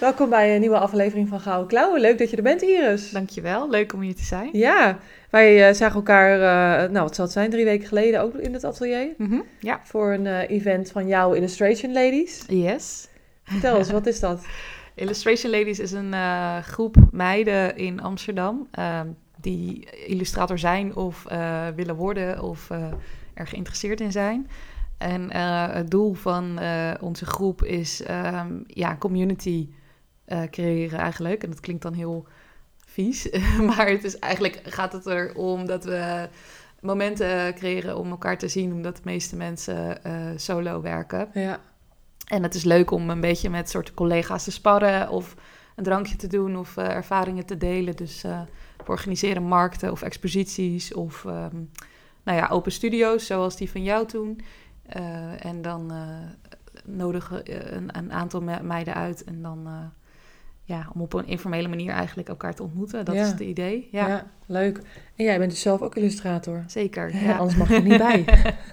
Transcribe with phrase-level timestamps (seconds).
[0.00, 2.00] Welkom bij een nieuwe aflevering van Gouden Klauwen.
[2.00, 3.10] Leuk dat je er bent, Iris.
[3.10, 4.48] Dankjewel, leuk om hier te zijn.
[4.52, 4.98] Ja,
[5.30, 8.52] wij uh, zagen elkaar, uh, nou wat zal het zijn, drie weken geleden ook in
[8.52, 9.14] het atelier.
[9.16, 9.80] Mm -hmm, ja.
[9.84, 12.44] Voor een uh, event van jouw Illustration Ladies.
[12.48, 13.08] Yes.
[13.44, 14.44] Vertel eens, wat is dat?
[14.94, 16.14] Illustration Ladies is een
[16.62, 19.00] groep meiden in Amsterdam uh,
[19.36, 21.24] die illustrator zijn of
[21.74, 22.70] willen worden of
[23.34, 24.50] er geïnteresseerd in zijn.
[24.98, 25.36] En
[25.72, 26.58] het doel van
[27.00, 29.68] onze groep is um, ja, community
[30.50, 31.42] creëren eigenlijk.
[31.42, 32.26] En dat klinkt dan heel
[32.86, 33.28] vies,
[33.68, 36.28] maar het is eigenlijk gaat het erom dat we
[36.80, 40.00] momenten creëren om elkaar te zien, omdat de meeste mensen
[40.36, 41.28] solo werken.
[41.34, 41.60] Ja.
[42.30, 45.34] En het is leuk om een beetje met soort collega's te sparren of
[45.76, 47.96] een drankje te doen of uh, ervaringen te delen.
[47.96, 48.40] Dus uh,
[48.76, 51.70] we organiseren markten of exposities of um,
[52.22, 54.40] nou ja, open studio's zoals die van jou toen.
[54.96, 55.92] Uh, en dan
[56.84, 57.42] nodigen
[57.76, 59.92] een, een, aantal me meiden uit en dan
[60.70, 63.04] ja, om op een informele manier eigenlijk elkaar te ontmoeten.
[63.04, 63.22] Dat ja.
[63.22, 63.88] is het idee.
[63.92, 64.08] Ja.
[64.08, 64.26] ja.
[64.46, 64.80] leuk.
[65.16, 66.64] En jij bent dus zelf ook illustrator.
[66.66, 67.16] Zeker.
[67.24, 68.24] Ja, anders mag je er niet bij.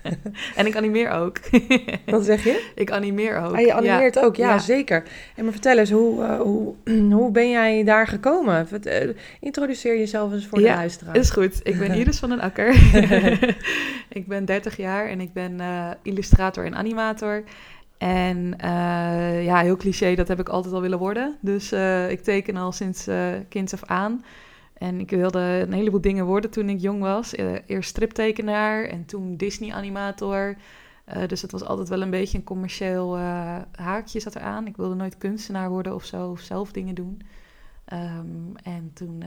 [0.55, 1.39] en ik animeer ook.
[2.05, 2.71] Wat zeg je?
[2.75, 3.55] Ik animeer ook.
[3.55, 5.03] Ah, je animeert ook, ja, zeker.
[5.35, 6.73] En maar vertel eens, hoe, uh, hoe,
[7.19, 8.67] hoe ben jij daar gekomen?
[8.85, 9.09] Uh,
[9.39, 11.15] introduceer jezelf eens voor de luisteraar.
[11.15, 11.59] is goed.
[11.63, 12.73] Ik ben Iris van den Akker.
[14.09, 17.43] ik ben 30 jaar en ik ben uh, illustrator en animator.
[17.97, 21.37] En uh, ja, heel cliché, dat heb ik altijd al willen worden.
[21.41, 24.23] Dus uh, ik teken al sinds uh, kinds af aan.
[24.73, 27.35] En ik wilde een heleboel dingen worden toen ik jong was.
[27.65, 30.55] eerst striptekenaar en toen Disney-animator.
[31.27, 33.17] dus het was altijd wel een beetje een commercieel
[33.71, 34.67] haakje zat eraan.
[34.67, 37.21] Ik wilde nooit kunstenaar worden of zo, of zelf dingen doen.
[37.93, 39.23] Um, en toen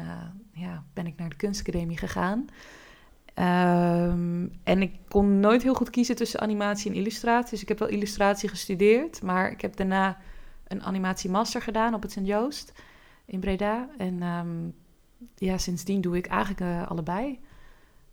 [0.52, 2.46] ja, ben ik naar de kunstacademie gegaan.
[3.34, 7.50] Um, en ik kon nooit heel goed kiezen tussen animatie en illustratie.
[7.50, 10.18] Dus ik heb wel illustratie gestudeerd, maar ik heb daarna
[10.66, 12.72] een animatiemaster gedaan op het Sint Joost
[13.24, 13.88] in Breda.
[13.98, 14.74] En um,
[15.34, 17.40] ja, sindsdien doe ik eigenlijk uh, allebei.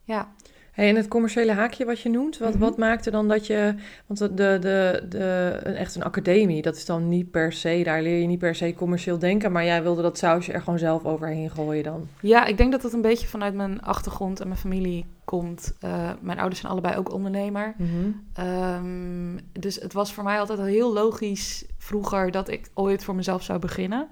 [0.03, 0.33] Ja.
[0.77, 2.63] Hey, en het commerciële haakje wat je noemt, wat, mm -hmm.
[2.63, 3.75] wat maakte dan dat je...
[4.07, 7.81] Want de, de, de, echt een academie, dat is dan niet per se...
[7.83, 9.51] Daar leer je niet per se commercieel denken...
[9.51, 12.07] maar jij wilde dat sausje er gewoon zelf overheen gooien dan?
[12.21, 15.75] Ja, ik denk dat dat een beetje vanuit mijn achtergrond en mijn familie komt.
[15.83, 17.73] Uh, mijn ouders zijn allebei ook ondernemer.
[17.77, 18.45] Mm -hmm.
[18.45, 22.31] um, dus het was voor mij altijd al heel logisch vroeger...
[22.31, 24.07] dat ik ooit voor mezelf zou beginnen.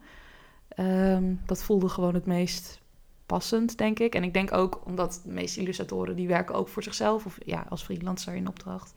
[0.80, 2.84] Um, dat voelde gewoon het meest
[3.26, 4.16] passend, denk ik.
[4.16, 7.66] En ik denk ook omdat de meeste illustratoren die werken ook voor zichzelf of ja,
[7.70, 8.94] als freelancer in opdracht.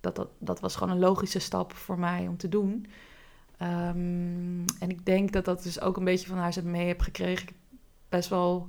[0.00, 2.86] Dat, dat, dat was gewoon een logische stap voor mij om te doen.
[3.62, 7.00] Um, en ik denk dat dat dus ook een beetje van huis uit mee heb
[7.00, 7.48] gekregen.
[7.48, 7.54] Ik
[8.08, 8.68] best wel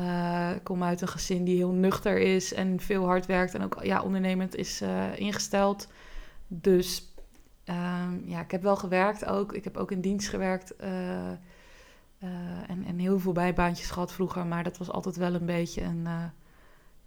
[0.00, 3.82] uh, kom uit een gezin die heel nuchter is en veel hard werkt en ook
[3.82, 5.88] ja, ondernemend is uh, ingesteld.
[6.46, 7.14] Dus
[7.64, 9.52] um, ja, ik heb wel gewerkt ook.
[9.52, 10.74] Ik heb ook in dienst gewerkt.
[10.80, 11.30] Uh,
[12.22, 12.30] uh,
[12.68, 16.04] en, en heel veel bijbaantjes gehad vroeger, maar dat was altijd wel een beetje een,
[16.04, 16.24] uh,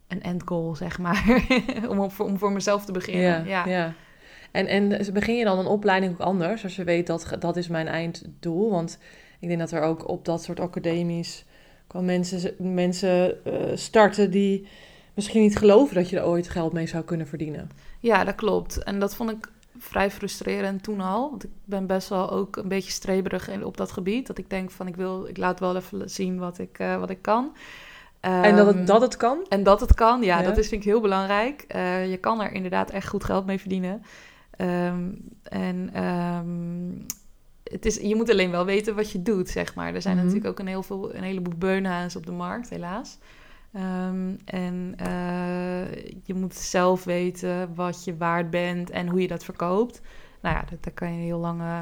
[0.08, 1.46] een end goal, zeg maar.
[1.90, 3.46] om, om voor mezelf te beginnen.
[3.46, 3.68] Ja, ja.
[3.68, 3.94] ja.
[4.52, 7.68] En, en begin je dan een opleiding ook anders, als je weet dat dat is
[7.68, 8.72] mijn einddoel?
[8.72, 9.00] Want
[9.40, 11.46] ik denk dat er ook op dat soort academies
[11.88, 14.68] kan mensen, mensen uh, starten die
[15.14, 17.70] misschien niet geloven dat je er ooit geld mee zou kunnen verdienen.
[18.00, 18.84] Ja, dat klopt.
[18.84, 19.52] En dat vond ik
[19.84, 21.30] vrij frustrerend toen al.
[21.30, 24.28] Want ik ben best wel ook een beetje streberig op dat gebied.
[24.28, 27.10] Dat ik denk van ik wil, ik laat wel even zien wat ik, uh, wat
[27.10, 27.44] ik kan.
[27.46, 29.46] Um, en dat het, dat het kan?
[29.50, 30.46] En dat het kan, ja, ja.
[30.46, 31.66] dat is vind ik heel belangrijk.
[31.76, 34.04] Uh, je kan er inderdaad echt goed geld mee verdienen.
[34.58, 37.06] Um, en um,
[37.64, 39.94] het is, je moet alleen wel weten wat je doet, zeg maar.
[39.94, 40.26] Er zijn Mhm.
[40.26, 43.18] natuurlijk ook een, heel veel, een heleboel beunhaans op de markt, helaas.
[43.76, 45.94] Um, en uh,
[46.24, 50.02] je moet zelf weten wat je waard bent en hoe je dat verkoopt.
[50.42, 51.82] Nou ja, daar kan je heel lang uh,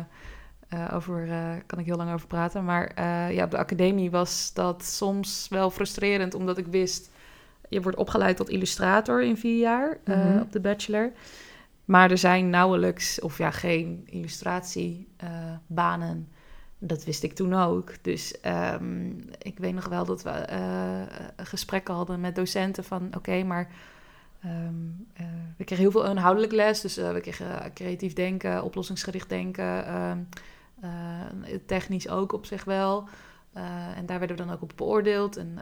[0.93, 2.65] over, uh, kan ik heel lang over praten.
[2.65, 3.03] Maar
[3.33, 7.11] ja, op de academie was dat soms wel frustrerend, omdat ik wist,
[7.69, 10.39] je wordt opgeleid tot illustrator in vier jaar Mm -hmm.
[10.39, 11.11] op de bachelor.
[11.85, 16.27] Maar er zijn nauwelijks of ja, geen illustratiebanen.
[16.83, 17.93] Dat wist ik toen ook.
[18.01, 18.35] Dus
[18.73, 23.05] um, ik weet nog wel dat we uh, gesprekken hadden met docenten van...
[23.05, 23.69] oké, okay, maar
[24.45, 25.25] um, uh,
[25.57, 26.81] we kregen heel veel inhoudelijk les.
[26.81, 29.93] Dus uh, we kregen creatief denken, oplossingsgericht denken...
[29.95, 30.27] Um,
[31.65, 33.07] technisch ook op zich wel.
[33.95, 35.37] en daar werden we dan ook op beoordeeld.
[35.37, 35.59] En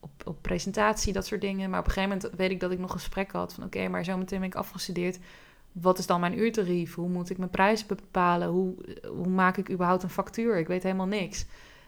[0.00, 1.70] op, op presentatie, dat soort dingen.
[1.70, 3.64] Maar op een gegeven moment weet ik dat ik nog een gesprek had van...
[3.64, 5.18] oké, maar zometeen ben ik afgestudeerd
[5.80, 6.94] wat is dan mijn uurtarief?
[6.94, 8.48] Hoe moet ik mijn prijzen bepalen?
[8.48, 8.74] Hoe,
[9.08, 10.58] hoe maak ik überhaupt een factuur?
[10.58, 11.46] Ik weet helemaal niks.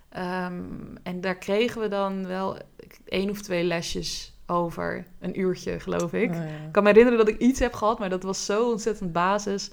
[0.08, 0.62] Ehm,
[1.02, 2.58] en daar kregen we dan wel
[3.04, 5.06] één of twee lesjes over.
[5.20, 6.30] Een uurtje, geloof ik.
[6.30, 9.12] Oh, ik kan me herinneren dat ik iets heb gehad, maar dat was zo ontzettend
[9.12, 9.70] basis.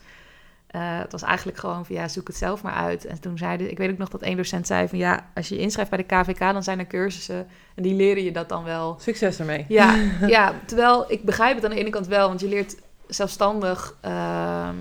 [0.76, 3.06] Uh, het was eigenlijk gewoon van ja, zoek het zelf maar uit.
[3.06, 5.56] En toen zeiden, ik weet ook nog dat één docent zei van ja, als je
[5.56, 8.64] je inschrijft bij de KVK, dan zijn er cursussen en die leren je dat dan
[8.64, 8.96] wel.
[9.00, 9.66] Succes ermee.
[9.68, 9.96] Ja,
[10.28, 12.76] ja, terwijl ik begrijp het aan de ene kant wel, want je leert
[13.07, 13.98] zelfstandig.
[14.02, 14.75] Ehm,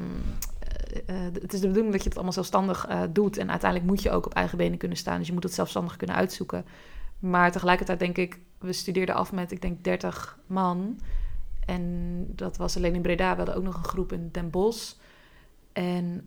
[1.07, 3.37] eh, eh, het is de bedoeling dat je het allemaal zelfstandig uh, doet.
[3.37, 5.19] En uiteindelijk moet je ook op eigen benen kunnen staan.
[5.19, 6.65] Dus je moet het zelfstandig kunnen uitzoeken.
[7.19, 11.01] Maar tegelijkertijd denk ik, we studeerden af met, ik denk, 30 man.
[11.67, 13.31] En dat was alleen in Breda.
[13.31, 14.93] We hadden ook nog een groep in Den Bosch.
[15.73, 16.25] En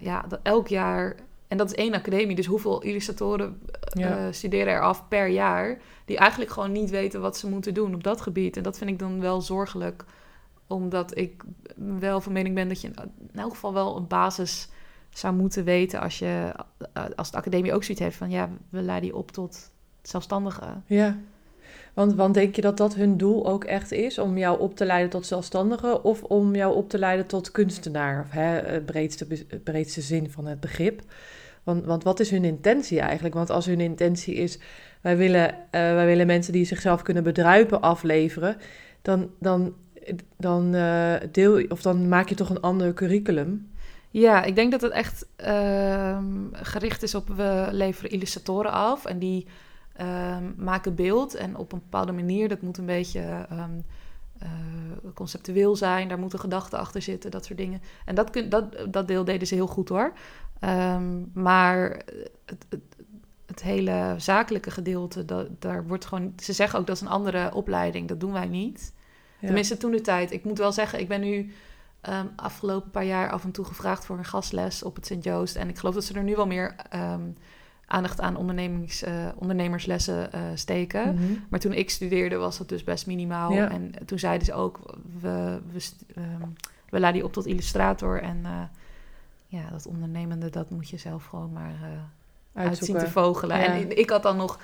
[0.00, 1.16] ja, dat elk jaar.
[1.48, 2.36] En dat is één academie.
[2.36, 3.62] Dus hoeveel illustratoren
[4.30, 5.78] studeren er af per jaar?
[6.04, 8.56] Die eigenlijk gewoon niet weten wat ze moeten doen op dat gebied.
[8.56, 10.04] En dat vind ik dan wel zorgelijk
[10.70, 11.44] omdat ik
[11.98, 12.88] wel van mening ben dat je
[13.32, 14.68] in elk geval wel een basis
[15.10, 16.52] zou moeten weten als je
[17.16, 19.70] als de academie ook zoiets heeft van ja, we leiden je op tot
[20.02, 20.66] zelfstandige.
[20.86, 21.18] Ja.
[21.94, 24.18] Want, want denk je dat dat hun doel ook echt is?
[24.18, 28.24] Om jou op te leiden tot zelfstandige of om jou op te leiden tot kunstenaar?
[28.24, 29.26] Of hè, het breedste,
[29.64, 31.02] breedste zin van het begrip.
[31.62, 33.34] Want, want wat is hun intentie eigenlijk?
[33.34, 34.58] Want als hun intentie is,
[35.00, 38.56] wij willen, uh, wij willen mensen die zichzelf kunnen bedruipen afleveren,
[39.02, 39.74] dan, dan
[40.36, 43.70] dan, uh, deel, of dan maak je toch een ander curriculum.
[44.10, 46.18] Ja, ik denk dat het echt uh,
[46.52, 49.46] gericht is op we leveren illustratoren af en die
[50.00, 52.48] uh, maken beeld en op een bepaalde manier.
[52.48, 53.20] Dat moet een beetje
[53.50, 53.70] ehm,
[54.38, 54.48] eh,
[55.14, 57.82] conceptueel zijn, daar moeten gedachten achter zitten, dat soort dingen.
[58.04, 60.12] En dat, dat, dat deel deden ze heel goed hoor.
[61.32, 62.02] maar
[62.46, 62.66] het,
[63.46, 65.24] het, hele zakelijke gedeelte,
[65.58, 66.32] daar wordt gewoon.
[66.36, 68.92] Ze zeggen ook dat is een andere opleiding, dat doen wij niet.
[69.40, 70.32] Tenminste, toen de tijd.
[70.32, 71.52] Ik moet wel zeggen, ik ben nu
[72.08, 75.56] um, afgelopen paar jaar af en toe gevraagd voor een gastles op het Sint Joost.
[75.56, 77.22] En ik geloof dat ze er nu wel meer ehm,
[77.86, 81.14] aandacht aan ondernemings, uh, ondernemerslessen uh, steken.
[81.14, 81.32] Mhm.
[81.48, 83.52] Maar toen ik studeerde was dat dus best minimaal.
[83.52, 84.80] En toen zeiden ze ook,
[85.20, 85.80] we, we,
[86.16, 86.54] um,
[86.88, 88.22] we laden je op tot illustrator.
[88.22, 88.62] En uh,
[89.46, 91.74] ja, dat ondernemende, dat moet je zelf gewoon maar
[92.54, 93.64] uitzien te vogelen.
[93.64, 94.58] En ik had dan nog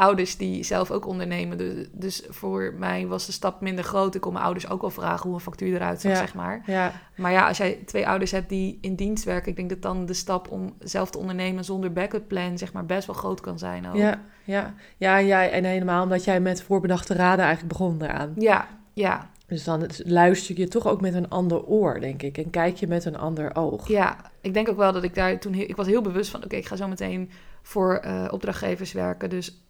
[0.00, 1.58] ouders die zelf ook ondernemen.
[1.58, 4.14] Dus, dus, voor mij was de stap minder groot.
[4.14, 6.62] Ik kon mijn ouders ook wel vragen hoe een factuur eruit zag, zeg maar.
[6.66, 6.92] Ja.
[7.16, 9.50] Maar ja, als jij twee ouders hebt die in dienst werken...
[9.50, 12.58] ik denk dat dan de stap om zelf te ondernemen zonder backup plan...
[12.58, 13.96] zeg maar best wel groot kan zijn ook.
[13.96, 14.74] Ja, ja.
[14.96, 18.32] ja, ja en helemaal omdat jij met voorbedachte raden eigenlijk begon eraan.
[18.36, 19.30] Ja, ja.
[19.46, 22.38] Dus dan luister je toch ook met een ander oor, denk ik.
[22.38, 23.88] En kijk je met een ander oog.
[23.88, 25.54] Ja, ik denk ook wel dat ik daar toen...
[25.54, 26.44] ik was heel bewust van...
[26.44, 27.30] oké, ik ga zo meteen
[27.62, 29.30] voor uh, opdrachtgevers werken.
[29.30, 29.62] Dus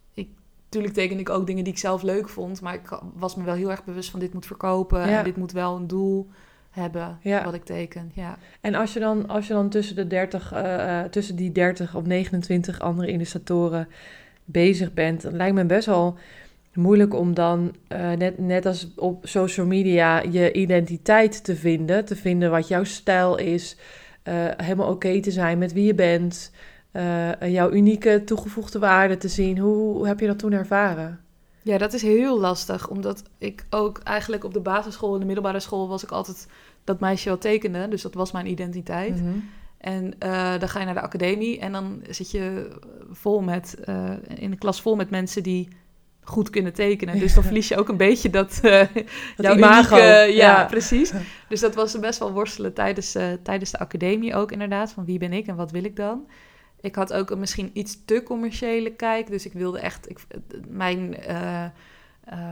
[0.71, 2.61] Tuurlijk teken ik ook dingen die ik zelf leuk vond.
[2.61, 5.03] Maar ik was me wel heel erg bewust van dit moet verkopen.
[5.03, 6.29] En dit moet wel een doel
[6.71, 8.11] hebben wat ik teken.
[8.15, 8.39] Ja.
[8.61, 11.95] En als je dan, als je dan tussen, de 30, uh, eh, tussen die 30
[11.95, 13.89] of 29 andere illustratoren
[14.45, 16.19] bezig bent, dan lijkt me best wel
[16.75, 22.05] moeilijk om dan, uh, net, net als op social media, je identiteit te vinden.
[22.05, 23.77] Te vinden wat jouw stijl is.
[24.25, 26.53] Uh, helemaal oké te zijn met wie je bent
[26.93, 29.59] uh, jouw unieke toegevoegde waarde te zien.
[29.59, 31.21] Hoe, heb je dat toen ervaren?
[31.63, 35.61] Ja, dat is heel lastig, omdat ik ook eigenlijk op de basisschool en de middelbare
[35.61, 36.47] school was ik altijd
[36.85, 39.23] dat meisje wat tekende, dus dat was mijn identiteit.
[39.23, 39.39] Mhm.
[39.79, 42.69] En uh, dan ga je naar de academie en dan zit je
[43.11, 45.69] vol met, uh, in een klas vol met mensen die
[46.23, 47.19] goed kunnen tekenen.
[47.19, 48.83] Dus dan verlies je ook een beetje dat, uh,
[49.37, 49.97] dat imago.
[49.97, 51.13] ja, ja, precies.
[51.49, 54.93] Dus dat was best wel worstelen tijdens, tijdens de academie ook inderdaad.
[54.93, 56.27] Van wie ben ik en wat wil ik dan?
[56.81, 59.27] Ik had ook een misschien iets te commerciële kijk.
[59.27, 60.11] Dus ik wilde echt.
[60.11, 60.19] Ik,
[60.69, 61.65] mijn uh,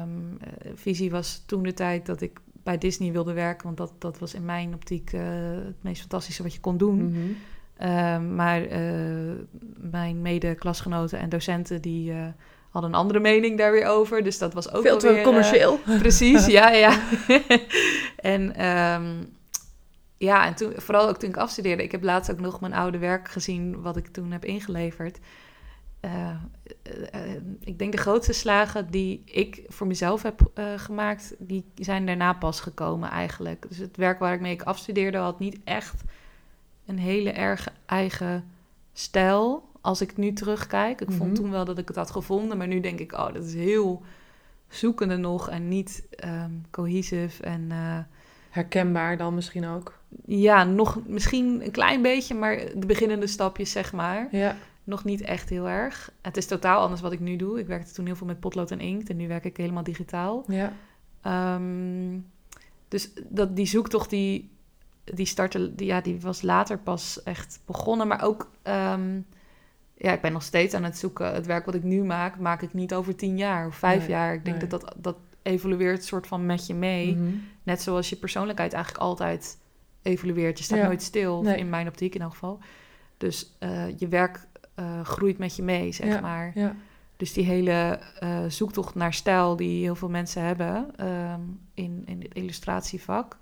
[0.02, 0.38] um,
[0.74, 3.64] visie was toen de tijd dat ik bij Disney wilde werken.
[3.64, 5.20] Want dat, dat was in mijn optiek uh,
[5.64, 7.02] het meest fantastische wat je kon doen.
[7.02, 7.36] Mm -hmm.
[7.88, 8.66] uh, maar
[9.76, 12.12] mijn mede-klasgenoten en docenten die
[12.70, 14.22] hadden een andere mening daar weer over.
[14.22, 15.78] Dus dat was ook Veel te commercieel.
[15.98, 16.98] precies, ja, ja.
[18.16, 19.36] en um,
[20.18, 21.82] ja, en toen, vooral ook toen ik afstudeerde.
[21.82, 25.18] Ik heb laatst ook nog mijn oude werk gezien, wat ik toen heb ingeleverd.
[26.04, 26.30] Uh,
[27.60, 32.60] ik denk de grootste slagen die ik voor mezelf heb gemaakt, die zijn daarna pas
[32.60, 33.68] gekomen eigenlijk.
[33.68, 36.02] Dus het werk waar ik mee ik afstudeerde had niet echt
[36.86, 38.44] een hele erg eigen
[38.92, 39.66] stijl.
[39.80, 41.00] Als ik nu terugkijk.
[41.00, 41.34] Ik vond mhm.
[41.34, 44.02] toen wel dat ik het had gevonden, maar nu denk ik, oh, dat is heel
[44.68, 47.70] zoekende nog en niet um, cohesive en
[48.50, 49.97] herkenbaar dan misschien ook.
[50.26, 54.28] Ja, nog misschien een klein beetje, maar de beginnende stapjes, zeg maar.
[54.30, 54.56] Ja.
[54.84, 56.12] Nog niet echt heel erg.
[56.22, 57.58] Het is totaal anders wat ik nu doe.
[57.58, 60.44] Ik werkte toen heel veel met potlood en inkt en nu werk ik helemaal digitaal.
[60.46, 60.72] Ja.
[61.22, 62.18] Ehm,
[62.88, 64.50] dus dat, die zoektocht die,
[65.04, 68.08] die startte, die, ja, die was later pas echt begonnen.
[68.08, 69.20] Maar ook, ehm,
[69.94, 71.34] ja, ik ben nog steeds aan het zoeken.
[71.34, 74.08] Het werk wat ik nu maak, maak ik niet over tien jaar of vijf Nee,
[74.08, 74.34] jaar.
[74.34, 74.68] Ik denk nee.
[74.68, 77.16] dat, dat dat evolueert soort van met je mee.
[77.16, 77.34] Mhm.
[77.62, 79.58] Net zoals je persoonlijkheid eigenlijk altijd
[80.02, 80.58] evolueert.
[80.58, 80.84] Je staat Ja.
[80.86, 81.56] nooit stil, Nee.
[81.58, 82.58] in mijn optiek in elk geval.
[83.16, 86.20] Dus eh, je werk eh, groeit met je mee, zeg Ja.
[86.20, 86.52] maar.
[86.54, 86.74] Ja.
[87.16, 91.40] Dus die hele eh, zoektocht naar stijl die heel veel mensen hebben ehm,
[91.74, 93.36] in, in het illustratievak.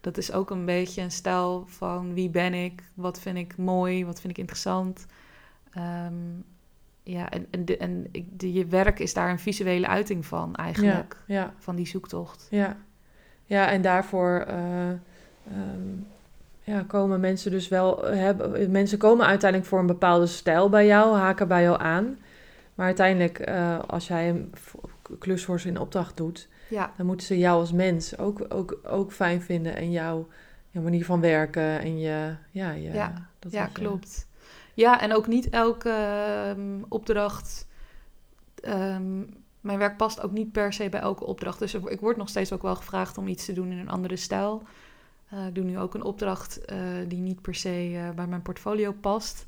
[0.00, 4.04] Dat is ook een beetje een stijl van wie ben ik, wat vind ik mooi,
[4.04, 5.06] wat vind ik interessant.
[5.72, 6.14] Ehm,
[7.02, 10.54] ja, en, en, de, en ik, de, je werk is daar een visuele uiting van
[10.56, 11.54] eigenlijk, Ja.
[11.58, 12.46] van die zoektocht.
[12.50, 12.76] Ja,
[13.44, 14.46] ja en daarvoor
[15.50, 15.98] ehm,
[16.62, 18.04] ja, komen mensen dus wel.
[18.04, 22.18] Hebben, mensen komen uiteindelijk voor een bepaalde stijl bij jou, haken bij jou aan.
[22.74, 24.52] Maar uiteindelijk, eh, als jij een
[25.18, 28.78] klus voor ze in opdracht doet, Ja, dan moeten ze jou als mens ook, ook,
[28.82, 30.28] ook fijn vinden en jouw
[30.70, 32.34] je manier van werken en je.
[32.50, 34.26] Ja, je, Ja, dat ja je- klopt.
[34.74, 37.66] Ja, en ook niet elke ehm, opdracht.
[38.62, 39.18] ehm,
[39.60, 41.58] mijn werk past ook niet per se bij elke opdracht.
[41.58, 44.16] Dus ik word nog steeds ook wel gevraagd om iets te doen in een andere
[44.16, 44.62] stijl.
[45.30, 48.42] Eh, ik doe nu ook een opdracht eh, die niet per se eh, bij mijn
[48.42, 49.46] portfolio past.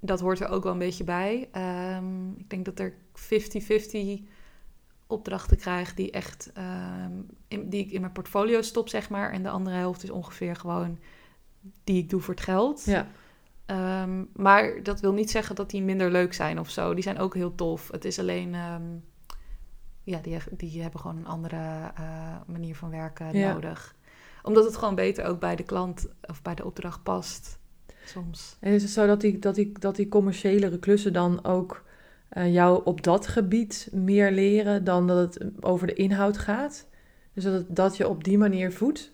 [0.00, 1.48] Dat hoort er ook wel een beetje bij.
[1.52, 4.22] Ehm, ik denk dat er 50-50
[5.06, 7.12] opdrachten krijg die echt ehm,
[7.48, 9.32] in, die ik in mijn portfolio stop, zeg maar.
[9.32, 10.98] En de andere helft is ongeveer gewoon
[11.84, 12.84] die ik doe voor het geld.
[12.84, 13.06] Ja,
[13.66, 16.94] Ehm, maar dat wil niet zeggen dat die minder leuk zijn of zo.
[16.94, 17.90] Die zijn ook heel tof.
[17.90, 18.82] Het is alleen, ehm,
[20.02, 21.92] ja, die, die hebben gewoon een andere
[22.46, 23.52] manier van werken Ja.
[23.52, 23.95] nodig.
[24.46, 27.58] Omdat het gewoon beter ook bij de klant of bij de opdracht past.
[28.04, 28.56] Soms.
[28.60, 31.84] En is het zo dat die, dat die, dat die commerciëlere klussen dan ook
[32.28, 36.86] eh, jou op dat gebied meer leren dan dat het over de inhoud gaat?
[37.32, 39.12] Dus dat, het, dat je op die manier voedt?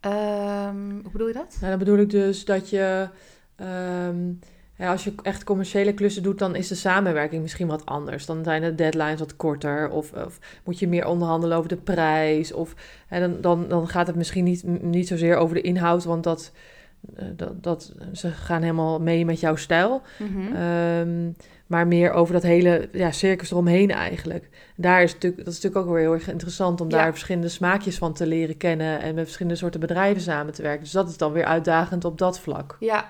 [0.00, 1.56] Ehm, hoe bedoel je dat?
[1.60, 3.08] Nou, dan bedoel ik dus dat je,
[3.56, 4.32] ehm,
[4.78, 8.26] ja, als je echt commerciële klussen doet, dan is de samenwerking misschien wat anders.
[8.26, 12.52] Dan zijn de deadlines wat korter of, of moet je meer onderhandelen over de prijs.
[12.52, 12.74] Of
[13.06, 16.52] hè, dan, dan, dan gaat het misschien niet, niet zozeer over de inhoud, want dat,
[17.16, 20.02] eh, dat, dat, ze gaan helemaal mee met jouw stijl.
[20.18, 20.54] Mhm.
[20.54, 21.30] Ehm,
[21.66, 24.48] maar meer over dat hele ja, circus eromheen eigenlijk.
[24.76, 26.96] Daar is natuurlijk, dat is natuurlijk ook weer heel erg interessant om Ja.
[26.96, 30.82] daar verschillende smaakjes van te leren kennen en met verschillende soorten bedrijven samen te werken.
[30.82, 32.76] Dus dat is dan weer uitdagend op dat vlak.
[32.80, 33.08] Ja,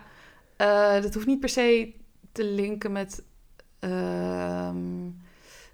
[0.65, 1.95] eh, dat hoeft niet per se
[2.33, 3.23] te linken met.
[3.79, 5.11] ehm,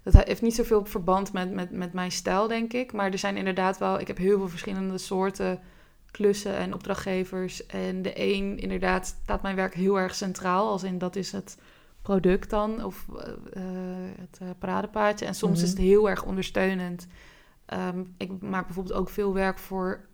[0.03, 2.93] dat heeft niet zoveel verband met, met, met mijn stijl, denk ik.
[2.93, 3.99] Maar er zijn inderdaad wel.
[3.99, 5.59] Ik heb heel veel verschillende soorten
[6.11, 7.65] klussen en opdrachtgevers.
[7.65, 10.69] En de een, inderdaad, staat mijn werk heel erg centraal.
[10.69, 11.57] Als in dat is het
[12.01, 15.25] product dan, of eh, eh, het eh, paradepaardje.
[15.25, 15.63] En soms Mhm.
[15.63, 17.07] is het heel erg ondersteunend.
[17.65, 20.09] Ehm, ik maak bijvoorbeeld ook veel werk voor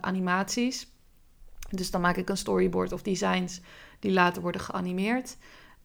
[0.00, 0.92] animaties.
[1.70, 3.60] Dus dan maak ik een storyboard of designs
[4.04, 5.36] die later worden geanimeerd.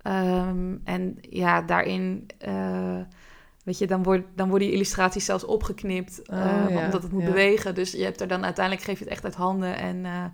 [0.02, 3.00] Ehm, en ja, daarin, eh,
[3.64, 7.12] weet je, dan, wordt, dan worden die illustraties zelfs opgeknipt, eh, Oh, ja, omdat het
[7.12, 7.28] moet ja.
[7.28, 7.76] bewegen.
[7.76, 10.26] Dus je hebt er dan uiteindelijk, geef je het echt uit handen en eh,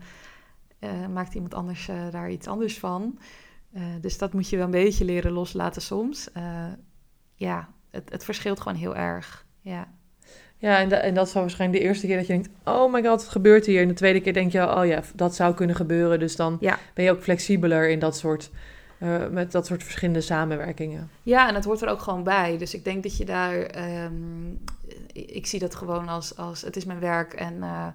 [0.80, 3.20] eh, maakt iemand anders eh, daar iets anders van.
[3.74, 6.32] Eh, dus dat moet je wel een beetje leren loslaten soms.
[6.32, 6.68] Eh,
[7.36, 9.46] ja, het, het verschilt gewoon heel erg.
[9.62, 9.88] Ja.
[10.66, 13.00] Ja, en, da- en dat is waarschijnlijk de eerste keer dat je denkt, oh my
[13.04, 13.82] god, wat gebeurt hier?
[13.82, 16.20] En de tweede keer denk je, oh ja, dat zou kunnen gebeuren.
[16.20, 16.78] Dus dan Ja.
[16.94, 18.52] ben je ook flexibeler in dat soort,
[18.98, 21.10] eh, met dat soort verschillende samenwerkingen.
[21.24, 22.58] Ja, en het hoort er ook gewoon bij.
[22.58, 23.56] Dus ik denk dat je daar.
[23.62, 24.50] ehm,
[25.14, 27.88] ik, ik zie dat gewoon als, als het is mijn werk en eh,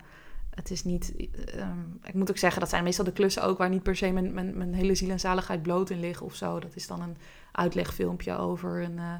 [0.54, 1.12] het is niet.
[1.56, 4.10] ehm, ik moet ook zeggen, dat zijn meestal de klussen ook waar niet per se
[4.10, 6.58] mijn, mijn, mijn hele ziel en zaligheid bloot in liggen of zo.
[6.58, 7.16] Dat is dan een
[7.52, 8.98] uitlegfilmpje over een.
[8.98, 9.14] eh,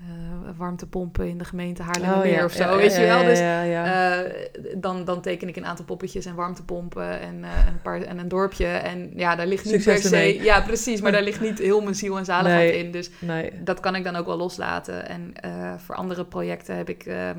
[0.00, 3.24] eh, warmtepompen in de gemeente Haarlemmermeer Oh ja, of zo, ja, weet je wel.
[3.24, 8.02] Dus eh, dan, dan teken ik een aantal poppetjes en warmtepompen en, eh, een, paar,
[8.02, 8.66] en een dorpje.
[8.66, 10.42] En ja, daar ligt niet per se...
[10.42, 12.84] Ja, precies, maar daar ligt niet heel mijn ziel en zaligheid Nee.
[12.84, 12.90] in.
[12.90, 13.62] Dus nee.
[13.62, 15.08] dat kan ik dan ook wel loslaten.
[15.08, 15.32] En
[15.78, 17.38] voor andere projecten heb ik, ehm,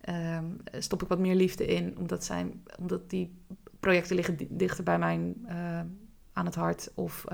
[0.00, 0.44] ehm,
[0.78, 1.94] stop ik wat meer liefde in.
[1.98, 3.38] Omdat, zijn, omdat die
[3.80, 5.34] projecten liggen di- dichter bij mijn
[6.32, 6.90] aan het hart.
[6.94, 7.24] Of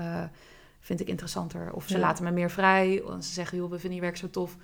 [0.83, 1.73] vind ik interessanter.
[1.73, 1.99] Of ze Ja.
[1.99, 3.03] laten me meer vrij.
[3.09, 4.55] En ze zeggen, joh, we vinden je werk zo tof.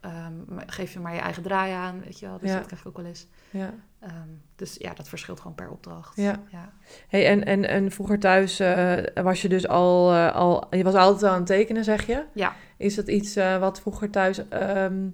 [0.00, 0.32] Ehm,
[0.66, 2.38] geef je maar je eigen draai aan, weet je wel.
[2.38, 2.56] Dus Ja.
[2.56, 3.26] dat krijg ik ook wel eens.
[3.50, 3.74] Ja.
[4.00, 6.16] Ehm, dus ja, dat verschilt gewoon per opdracht.
[6.16, 6.40] Ja.
[6.50, 6.72] ja.
[7.08, 10.66] Hey, en, en, en vroeger thuis eh, was je dus al, eh, al...
[10.70, 12.24] Je was altijd aan het tekenen, zeg je?
[12.34, 12.52] Ja.
[12.76, 14.48] Is dat iets eh, wat vroeger thuis...
[14.48, 15.08] ehm,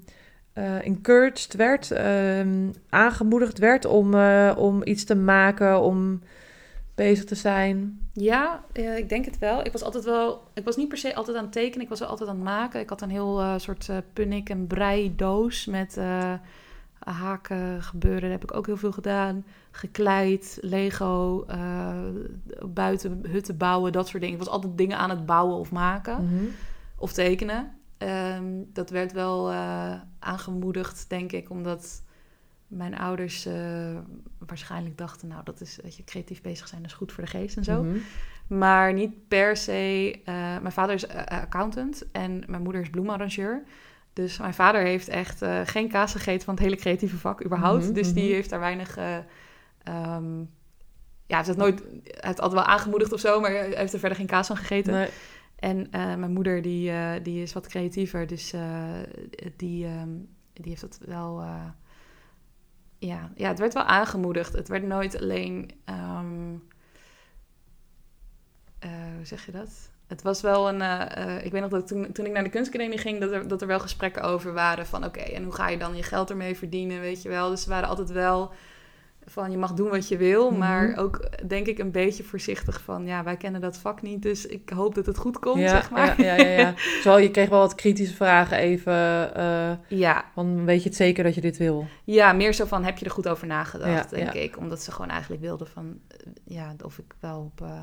[0.52, 1.92] eh, encouraged werd,
[2.88, 4.14] aangemoedigd werd om,
[4.56, 6.22] om iets te maken, om
[6.98, 8.00] bezig te zijn?
[8.12, 9.64] Ja, ik denk het wel.
[9.64, 10.42] Ik was altijd wel.
[10.54, 11.82] Ik was niet per se altijd aan het tekenen.
[11.82, 12.80] Ik was wel altijd aan het maken.
[12.80, 16.32] Ik had een heel eh, soort eh punnik en brei doos met eh,
[16.98, 18.20] haken gebeuren.
[18.20, 19.44] Daar heb ik ook heel veel gedaan.
[19.70, 21.46] Gekleid, Lego,
[22.66, 24.38] buiten hutten bouwen, dat soort dingen.
[24.38, 26.44] Ik was altijd dingen aan het bouwen of maken Mhm.
[26.98, 27.70] of tekenen.
[27.98, 29.52] Ehm, dat werd wel
[30.18, 32.02] aangemoedigd, denk ik, omdat
[32.68, 33.98] mijn ouders eh,
[34.46, 37.30] waarschijnlijk dachten, nou, dat is, weet je, creatief bezig zijn, dat is goed voor de
[37.30, 37.82] geest en zo.
[37.82, 37.96] Mhm.
[38.48, 40.20] Maar niet per se.
[40.24, 43.62] eh, mijn vader is eh, accountant en mijn moeder is bloemarrangeur.
[44.12, 47.84] Dus mijn vader heeft echt geen kaas gegeten van het hele creatieve vak überhaupt.
[47.84, 48.32] Mhm, dus die mhm.
[48.32, 48.96] heeft daar weinig.
[48.96, 49.16] eh,
[49.82, 50.38] ehm,
[51.26, 53.98] ja, hij heeft, nooit, hij heeft altijd wel aangemoedigd of zo, maar hij heeft er
[53.98, 54.92] verder geen kaas van gegeten.
[54.92, 55.08] Nee.
[55.56, 58.54] En mijn moeder, die, die is wat creatiever, dus
[59.56, 60.08] die, ehm,
[60.52, 61.44] die heeft dat wel...
[62.98, 64.52] ja, ja, het werd wel aangemoedigd.
[64.52, 65.70] Het werd nooit alleen...
[65.84, 66.54] ehm,
[68.78, 69.90] eh, hoe zeg je dat?
[70.06, 70.80] Het was wel een...
[70.82, 73.20] eh, eh, ik weet nog dat toen, toen ik naar de kunstacademie ging...
[73.20, 75.04] Dat er, dat er wel gesprekken over waren van...
[75.04, 77.50] Oké, en hoe ga je dan je geld ermee verdienen, weet je wel?
[77.50, 78.52] Dus ze waren altijd wel
[79.30, 80.58] van je mag doen wat je wil, Mhm.
[80.58, 84.46] maar ook denk ik een beetje voorzichtig van ja, wij kennen dat vak niet, dus
[84.46, 86.22] ik hoop dat het goed komt, ja, zeg maar.
[86.22, 86.74] Ja, ja, ja, ja.
[87.02, 89.34] Zo, je kreeg wel wat kritische vragen even.
[89.34, 91.86] eh, ja, van, weet je het zeker dat je dit wil?
[92.04, 94.92] ja, meer zo van heb je er goed over nagedacht, Ja, denk ik, omdat ze
[94.92, 97.80] gewoon eigenlijk wilden van eh, ja, of ik wel op, eh,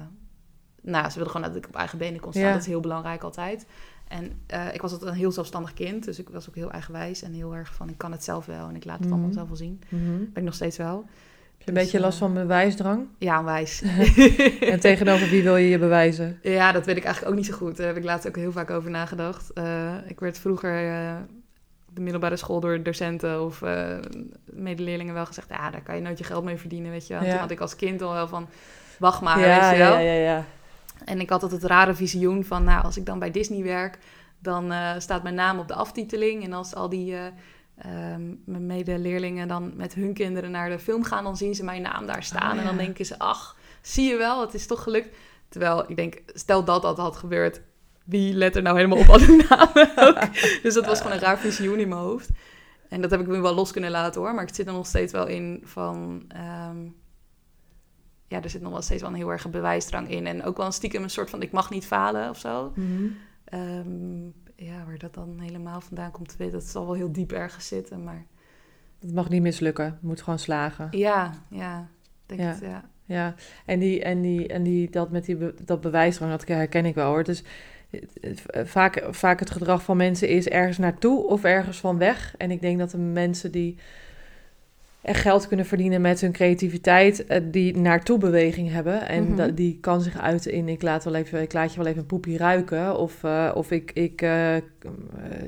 [0.82, 3.24] nou, ze wilden gewoon dat ik op eigen benen kon staan, dat is heel belangrijk
[3.24, 3.66] altijd.
[4.08, 7.22] En eh, ik was altijd een heel zelfstandig kind, dus ik was ook heel eigenwijs
[7.22, 9.34] en heel erg van ik kan het zelf wel en ik laat het allemaal Mhm.
[9.36, 9.82] zelf wel zien.
[9.90, 10.18] Mhm.
[10.18, 11.06] Ben ik nog steeds wel.
[11.66, 13.08] Een Dus, beetje last eh, van bewijsdrang?
[13.18, 13.82] Ja, onwijs.
[14.60, 16.40] En tegenover wie wil je je bewijzen?
[16.42, 17.78] Ja, dat weet ik eigenlijk ook niet zo goed.
[17.78, 19.54] Daar heb ik laatst ook heel vaak over nagedacht.
[19.54, 20.70] Eh, ik werd vroeger
[21.90, 23.64] op de middelbare school door docenten of
[24.46, 25.50] medeleerlingen wel gezegd...
[25.50, 27.24] ja, daar kan je nooit je geld mee verdienen, weet je wel.
[27.24, 27.30] Ja.
[27.30, 28.48] Toen had ik als kind al wel van,
[29.00, 29.94] wacht maar, ja, weet je wel.
[29.94, 30.46] ja, ja, ja.
[31.06, 33.98] En ik had altijd het rare visioen van, nou, als ik dan bij Disney werk...
[34.40, 36.44] dan staat mijn naam op de aftiteling.
[36.44, 37.16] En als al die...
[37.76, 41.24] eh, ehm, mijn medeleerlingen dan met hun kinderen naar de film gaan...
[41.24, 42.54] dan zien ze mijn naam daar staan.
[42.54, 45.16] Oh, En dan denken ze, ach, zie je wel, het is toch gelukt.
[45.50, 47.62] Terwijl ik denk, stel dat dat had gebeurd...
[48.04, 50.34] wie let er nou helemaal op alle namen ook?
[50.64, 52.30] Dus dat was gewoon een raar visioen in mijn hoofd.
[52.90, 54.34] En dat heb ik nu wel los kunnen laten hoor.
[54.34, 56.26] Maar het zit er nog steeds wel in van...
[56.28, 56.78] ehm,
[58.28, 60.28] ja, er zit nog wel steeds wel een heel erg bewijsdrang in.
[60.28, 62.72] En ook wel een stiekem een soort van, ik mag niet falen of zo.
[62.76, 63.08] Mhm.
[63.46, 67.68] Ehm, ja, waar dat dan helemaal vandaan komt, weet dat zal wel heel diep ergens
[67.68, 68.04] zitten.
[68.04, 68.26] Maar
[69.00, 69.86] Het mag niet mislukken.
[69.86, 70.88] Het moet gewoon slagen.
[70.92, 71.88] ja, ja,
[72.26, 72.48] denk Ja.
[72.48, 72.90] het, ja.
[73.08, 76.96] Ja, en, die, en, die, en die, dat met die, dat bewijsdrang, dat herken ik
[76.96, 77.24] wel hoor.
[77.24, 77.44] Dus
[78.64, 82.36] vaak, vaak het gedrag van mensen is ergens naartoe of ergens van weg.
[82.38, 83.78] En ik denk dat de mensen die
[85.06, 89.08] echt geld kunnen verdienen met hun creativiteit, eh, die naartoe beweging hebben.
[89.08, 89.54] En Mhm.
[89.54, 92.06] die kan zich uiten in ik laat, wel even, ik laat je wel even een
[92.06, 92.98] poepie ruiken.
[92.98, 94.56] Of, eh, of ik, ik, eh,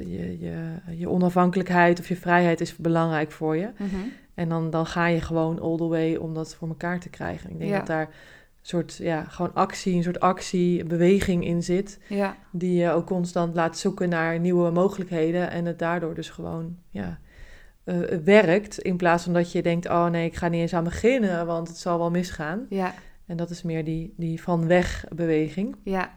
[0.05, 0.55] je, je,
[0.97, 3.69] je onafhankelijkheid of je vrijheid is belangrijk voor je.
[3.77, 3.95] Mhm.
[4.33, 7.49] En dan, dan ga je gewoon all the way om dat voor elkaar te krijgen.
[7.49, 7.77] Ik denk Ja.
[7.77, 11.99] dat daar een soort, ja, gewoon actie, een soort actie, beweging in zit.
[12.09, 15.51] Ja, Die je ook constant laat zoeken naar nieuwe mogelijkheden.
[15.51, 17.19] En het daardoor dus gewoon, ja,
[17.87, 18.79] eh, werkt.
[18.79, 21.67] In plaats van dat je denkt, oh nee, ik ga niet eens aan beginnen, want
[21.67, 22.65] het zal wel misgaan.
[22.69, 22.93] ja,
[23.25, 25.75] En dat is meer die, die van weg beweging.
[25.83, 26.11] ja,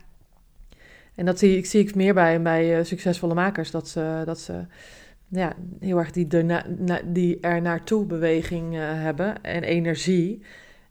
[1.15, 3.71] En dat zie ik, zie ik meer bij, bij eh, succesvolle makers.
[3.71, 4.65] Dat ze, dat ze
[5.29, 10.43] ja, heel erg die, na- die er naartoe beweging eh, hebben en energie.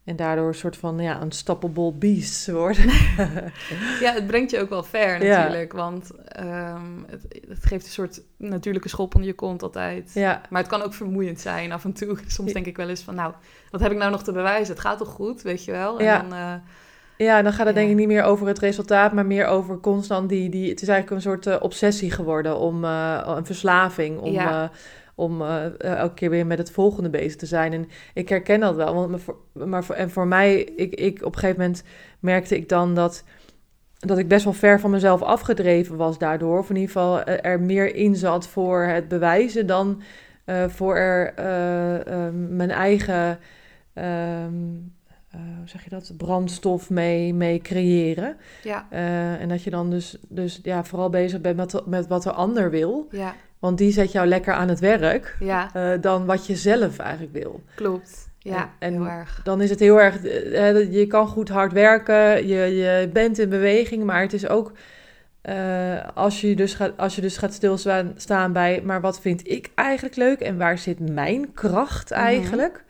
[0.10, 2.86] En daardoor een soort van ja, unstoppable beasts worden.
[4.06, 5.38] ja, het brengt je ook wel ver Ja.
[5.38, 5.74] natuurlijk.
[5.74, 10.12] Want ehm, het, het geeft een soort natuurlijke schop onder je kont altijd.
[10.14, 12.18] ja, Maar het kan ook vermoeiend zijn af en toe.
[12.28, 13.34] Soms denk ik wel eens van, nou,
[13.72, 14.74] wat heb ik nou nog te bewijzen?
[14.74, 15.98] Het gaat toch goed, weet je wel?
[16.00, 16.22] En Ja.
[16.22, 16.54] dan, eh,
[17.18, 17.82] ja, dan gaat het Ja.
[17.82, 20.50] denk ik niet meer over het resultaat, maar meer over constant die...
[20.50, 24.32] die het is eigenlijk een soort eh, obsessie geworden, om, eh, een verslaving, om...
[24.32, 24.72] Ja.
[25.20, 27.74] Om eh, eh, elke keer weer met het volgende bezig te zijn.
[27.74, 28.94] En ik herken dat wel.
[28.94, 31.84] Want maar voor, en voor mij, ik, ik, op een gegeven moment
[32.20, 33.24] merkte ik dan dat,
[34.00, 36.60] dat ik best wel ver van mezelf afgedreven was daardoor.
[36.60, 40.02] Of in ieder geval eh, er meer in zat voor het bewijzen dan
[40.68, 41.34] voor er
[42.34, 43.40] mijn eigen,
[43.94, 48.38] hoe zeg je dat, brandstof mee, mee creëren.
[48.64, 48.88] ja,
[49.40, 52.70] en dat je dan dus, dus ja, vooral bezig bent met, met wat de ander
[52.70, 53.08] wil.
[53.12, 56.98] ja, Want die zet jou lekker aan het werk ja, eh, dan wat je zelf
[56.98, 57.64] eigenlijk wil.
[57.76, 58.28] klopt.
[58.42, 59.42] Ja, En- heel erg.
[59.44, 63.50] Dan is het heel erg, eh, je kan goed hard werken, je, je bent in
[63.50, 64.72] beweging, maar het is ook
[65.42, 69.48] eh, als, je dus gaat, als je dus gaat stilstaan staan bij, maar wat vind
[69.50, 72.20] ik eigenlijk leuk en waar zit mijn kracht Mhm.
[72.20, 72.84] eigenlijk?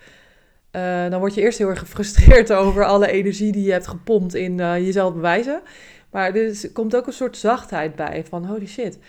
[0.72, 4.34] Eh, dan word je eerst heel erg gefrustreerd over alle energie die je hebt gepompt
[4.36, 5.62] in eh, jezelf bewijzen.
[6.12, 9.00] Maar er komt ook een soort zachtheid bij van holy shit.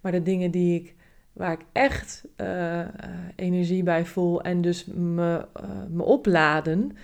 [0.00, 0.94] Maar de dingen die ik,
[1.32, 2.88] waar ik echt eh, eh,
[3.36, 6.96] energie bij voel en dus me, eh, me opladen,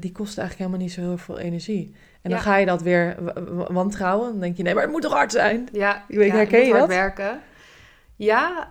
[0.00, 1.94] die kosten eigenlijk helemaal niet zo heel veel energie.
[2.22, 3.16] En dan ga je dat weer
[3.72, 4.30] wantrouwen.
[4.30, 5.68] Dan denk je, nee, maar het moet toch hard zijn?
[5.72, 6.96] Ja, Ik weet- ja, herken moet je hard dat?
[6.96, 7.40] werken.
[8.16, 8.68] Ja,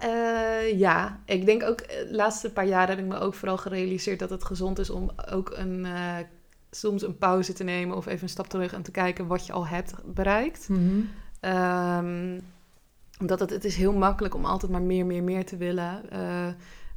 [0.75, 4.29] ja, ik denk ook de laatste paar jaren heb ik me ook vooral gerealiseerd dat
[4.29, 5.85] het gezond is om ook een,
[6.71, 9.53] soms een pauze te nemen of even een stap terug en te kijken wat je
[9.53, 10.67] al hebt bereikt.
[11.39, 12.39] Ehm,
[13.21, 16.09] omdat het, het is heel makkelijk om altijd maar meer, meer, meer te willen.
[16.09, 16.47] eh,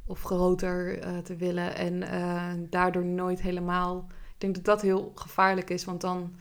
[0.07, 1.75] of groter eh, te willen.
[1.75, 4.05] En eh, daardoor nooit helemaal.
[4.09, 5.85] Ik denk dat dat heel gevaarlijk is.
[5.85, 6.33] Want dan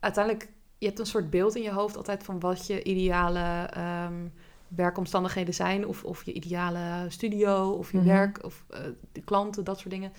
[0.00, 0.48] uiteindelijk.
[0.78, 4.26] Je hebt een soort beeld in je hoofd altijd van wat je ideale ehm,
[4.68, 5.86] werkomstandigheden zijn.
[5.86, 8.06] Of, of je ideale studio, of je Mhm.
[8.06, 8.64] werk, of
[9.12, 10.12] de klanten, dat soort dingen.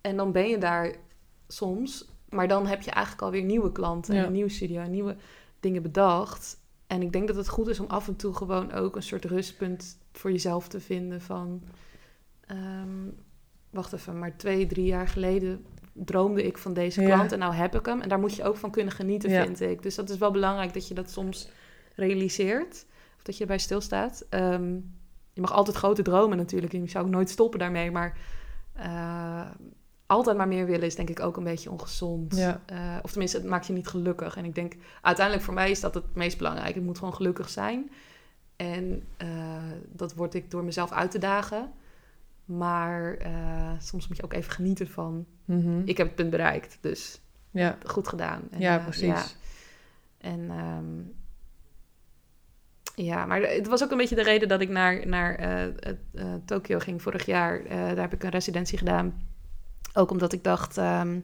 [0.00, 0.94] En dan ben je daar
[1.48, 2.08] soms.
[2.28, 5.16] Maar dan heb je eigenlijk alweer nieuwe klanten en een nieuwe studio en nieuwe
[5.60, 6.60] dingen bedacht.
[6.92, 9.24] En ik denk dat het goed is om af en toe gewoon ook een soort
[9.24, 11.62] rustpunt voor jezelf te vinden van...
[12.46, 13.08] ehm,
[13.70, 17.06] wacht even, maar twee, drie jaar geleden droomde ik van deze Ja.
[17.06, 18.00] klant en nou heb ik hem.
[18.00, 19.42] En daar moet je ook van kunnen genieten, Ja.
[19.44, 19.82] vind ik.
[19.82, 21.48] Dus dat is wel belangrijk dat je dat soms
[21.94, 22.86] realiseert.
[23.16, 24.26] Of dat je erbij stilstaat.
[24.28, 24.74] Ehm,
[25.32, 26.72] je mag altijd grote dromen natuurlijk.
[26.72, 27.90] Je zou ook nooit stoppen daarmee.
[27.90, 28.18] Maar
[28.72, 29.50] eh,
[30.12, 32.36] altijd maar meer willen is denk ik ook een beetje ongezond.
[32.36, 32.60] Ja.
[32.66, 34.36] Eh, of tenminste, het maakt je niet gelukkig.
[34.36, 36.76] En ik denk, uiteindelijk voor mij is dat het meest belangrijk.
[36.76, 37.90] Ik moet gewoon gelukkig zijn.
[38.56, 39.28] En eh,
[39.88, 41.72] dat word ik door mezelf uit te dagen.
[42.44, 45.26] Maar eh, soms moet je ook even genieten van...
[45.44, 45.80] Mhm.
[45.84, 47.20] Ik heb het punt bereikt, dus
[47.50, 47.78] ja.
[47.86, 48.42] goed gedaan.
[48.50, 49.06] En, ja, precies.
[49.06, 49.24] ja.
[50.18, 51.00] En ehm,
[53.06, 55.72] ja, maar het was ook een beetje de reden dat ik naar, naar
[56.44, 57.68] Tokio ging vorig jaar.
[57.68, 59.30] Daar heb ik een residentie gedaan.
[59.92, 61.20] Ook omdat ik dacht, ehm,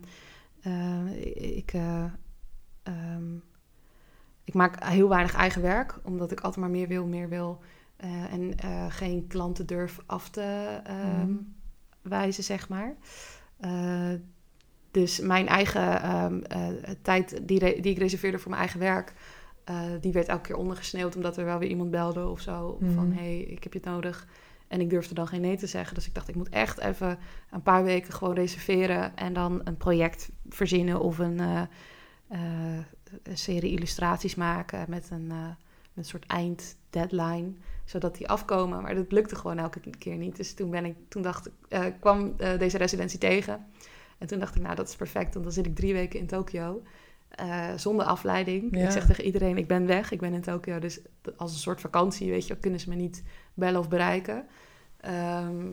[0.61, 2.04] eh, ik, eh,
[2.83, 3.35] ehm,
[4.44, 7.61] ik maak heel weinig eigen werk, omdat ik altijd maar meer wil, meer wil.
[7.96, 8.54] eh, en
[8.90, 11.37] geen klanten durf af te ehm, Mhm.
[12.02, 12.94] wijzen, zeg maar.
[14.90, 16.42] Dus mijn eigen
[17.02, 19.12] tijd die, die ik reserveerde voor mijn eigen werk,
[20.00, 22.76] die werd elke keer ondergesneeuwd omdat er wel weer iemand belde of zo.
[22.81, 22.92] Mhm.
[22.92, 24.26] Van hé, hey, ik heb je het nodig.
[24.68, 25.94] En ik durfde dan geen nee te zeggen.
[25.94, 27.18] Dus ik dacht, ik moet echt even
[27.50, 31.62] een paar weken gewoon reserveren en dan een project verzinnen of een, eh,
[32.28, 32.85] eh,
[33.22, 35.57] een serie illustraties maken met een, met
[35.94, 37.52] een soort einddeadline,
[37.85, 38.83] zodat die afkomen.
[38.83, 40.37] Maar dat lukte gewoon elke keer niet.
[40.37, 43.66] Dus toen ben ik, toen dacht ik, kwam deze residentie tegen.
[44.18, 46.26] En toen dacht ik, nou, dat is perfect, want dan zit ik drie weken in
[46.26, 46.83] Tokio.
[47.29, 48.77] Eh, zonder afleiding.
[48.77, 48.85] Ja.
[48.85, 50.79] Ik zeg tegen iedereen, ik ben weg, ik ben in Tokio.
[50.79, 51.01] Dus
[51.37, 53.23] als een soort vakantie, weet je, kunnen ze me niet
[53.55, 54.47] bellen of bereiken.
[55.01, 55.67] Ehm,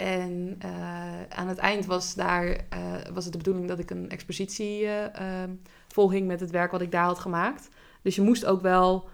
[0.00, 4.10] en eh, aan het eind was, daar, eh, was het de bedoeling dat ik een
[4.10, 5.50] expositie eh, ehm,
[5.88, 7.68] volging met het werk wat ik daar had gemaakt.
[8.02, 9.08] Dus je moest ook wel...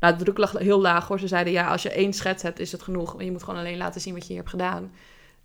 [0.00, 1.18] Nou, de druk lag heel laag hoor.
[1.18, 3.14] Ze zeiden, ja, als je één schets hebt, is het genoeg.
[3.14, 4.92] Maar je moet gewoon alleen laten zien wat je hier hebt gedaan.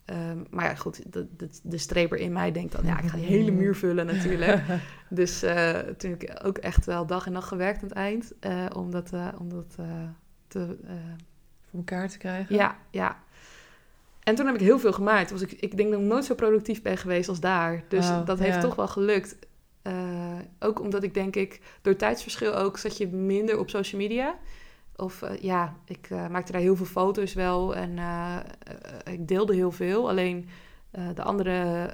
[0.08, 3.18] Ehm, maar ja, goed, de, de, de streber in mij denkt dan, ja, ik ga
[3.18, 4.62] die hele muur vullen natuurlijk.
[5.10, 8.34] dus eh, toen heb ik ook echt wel dag en nacht gewerkt aan het eind.
[8.40, 9.76] eh, om dat, eh, om dat
[10.48, 10.78] te...
[11.70, 12.56] Voor elkaar te krijgen.
[12.56, 13.24] ja, ja.
[14.24, 15.32] En toen heb ik heel veel gemaakt.
[15.32, 17.84] Was ik, ik denk dat ik nooit zo productief ben geweest als daar.
[17.88, 18.62] Dus Wauw, dat heeft ja.
[18.62, 19.38] toch wel gelukt.
[20.60, 24.36] Ook omdat ik denk ik, door tijdsverschil ook, zat je minder op social media.
[24.98, 28.38] Of eh, ja, ik eh, maakte daar heel veel foto's wel en eh,
[29.14, 30.10] ik deelde heel veel.
[30.10, 30.48] Alleen
[31.14, 31.90] de andere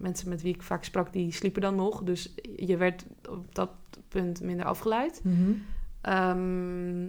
[0.00, 2.02] mensen met wie ik vaak sprak, die sliepen dan nog.
[2.02, 3.70] Dus je werd op dat
[4.08, 5.20] punt minder afgeleid.
[5.24, 5.52] Mhm.
[6.00, 7.02] Ehm,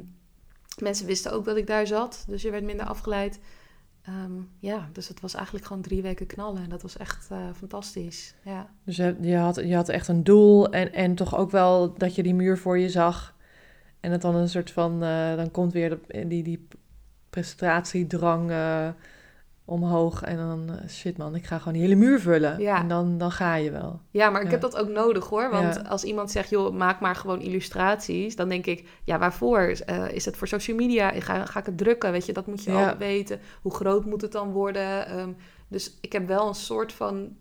[0.78, 3.39] mensen wisten ook dat ik daar zat, dus je werd minder afgeleid.
[4.02, 8.36] Ehm, ja, dus het was eigenlijk gewoon drie weken knallen en dat was echt fantastisch.
[8.44, 8.70] Ja.
[8.84, 12.15] Dus je, je, had, je had echt een doel en, en toch ook wel dat
[12.15, 13.38] je die muur voor je zag.
[14.00, 16.68] En het dan een soort van, eh, dan komt weer de, die, die
[17.30, 18.88] prestatiedrang eh,
[19.66, 20.22] omhoog.
[20.24, 22.60] En dan, eh, shit man, ik ga gewoon die hele muur vullen.
[22.60, 22.80] Ja.
[22.80, 24.02] En dan, dan ga je wel.
[24.12, 24.52] ja, maar ik Ja.
[24.52, 25.50] heb dat ook nodig hoor.
[25.50, 25.82] Want Ja.
[25.82, 29.60] als iemand zegt, joh, maak maar gewoon illustraties, dan denk ik, ja, waarvoor?
[30.12, 31.12] Is het voor social media?
[31.20, 32.12] Ga, ga ik het drukken?
[32.12, 33.40] Weet je, dat moet je al weten.
[33.62, 35.08] Hoe groot moet het dan worden?
[35.08, 35.30] Ehm,
[35.68, 37.36] dus ik heb wel een soort van,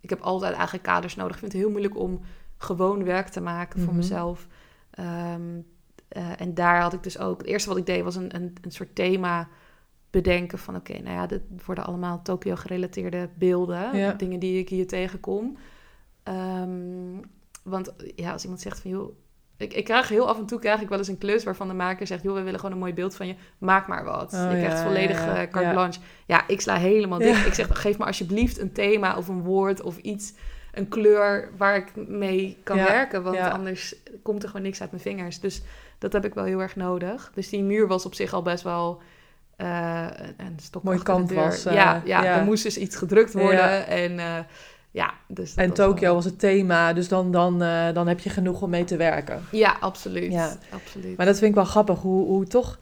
[0.00, 1.32] ik heb altijd eigenlijk kaders nodig.
[1.32, 2.20] Ik vind het heel moeilijk om
[2.58, 3.96] gewoon werk te maken voor Mhm.
[3.96, 4.46] mezelf.
[4.90, 5.60] Ehm,
[6.12, 7.38] eh, en daar had ik dus ook...
[7.38, 9.48] Het eerste wat ik deed was een, een, een soort thema
[10.10, 10.76] bedenken van...
[10.76, 13.96] Oké, nou ja, dit worden allemaal Tokio-gerelateerde beelden.
[13.96, 14.12] Ja.
[14.12, 15.56] Dingen die ik hier tegenkom.
[16.22, 17.20] Ehm,
[17.62, 18.90] want ja, als iemand zegt van...
[18.90, 19.16] joh,
[19.56, 21.74] Ik, ik krijg heel af en toe krijg ik wel eens een klus waarvan de
[21.74, 22.22] maker zegt...
[22.22, 23.34] joh, we willen gewoon een mooi beeld van je.
[23.58, 24.32] Maak maar wat.
[24.32, 25.42] Oh, je krijgt ja, volledig ja, ja.
[25.42, 26.00] eh, carte blanche.
[26.26, 27.46] Ja, ik sla helemaal dicht.
[27.46, 30.34] Ik zeg, geef me alsjeblieft een thema of een woord of iets...
[30.72, 33.22] een kleur waar ik mee kan werken.
[33.22, 35.40] Want anders komt er gewoon niks uit mijn vingers.
[35.40, 35.62] Dus
[36.02, 37.30] dat heb ik wel heel erg nodig.
[37.34, 39.00] Dus die muur was op zich al best wel...
[39.56, 41.04] eh, een- een stok Mooi deur.
[41.06, 42.38] canvas, eh, ja, ja, ja.
[42.38, 43.54] er moest dus iets gedrukt worden.
[43.58, 43.84] Ja.
[43.84, 44.38] En eh,
[44.90, 47.58] ja, dus En was wel- Tokio was het thema, dus dan, dan,
[47.94, 49.42] dan heb je genoeg om mee te werken.
[49.50, 50.32] Ja, absoluut.
[50.32, 50.56] Ja.
[50.70, 51.16] absoluut.
[51.16, 52.78] Maar dat vind ik wel grappig, hoe, hoe toch...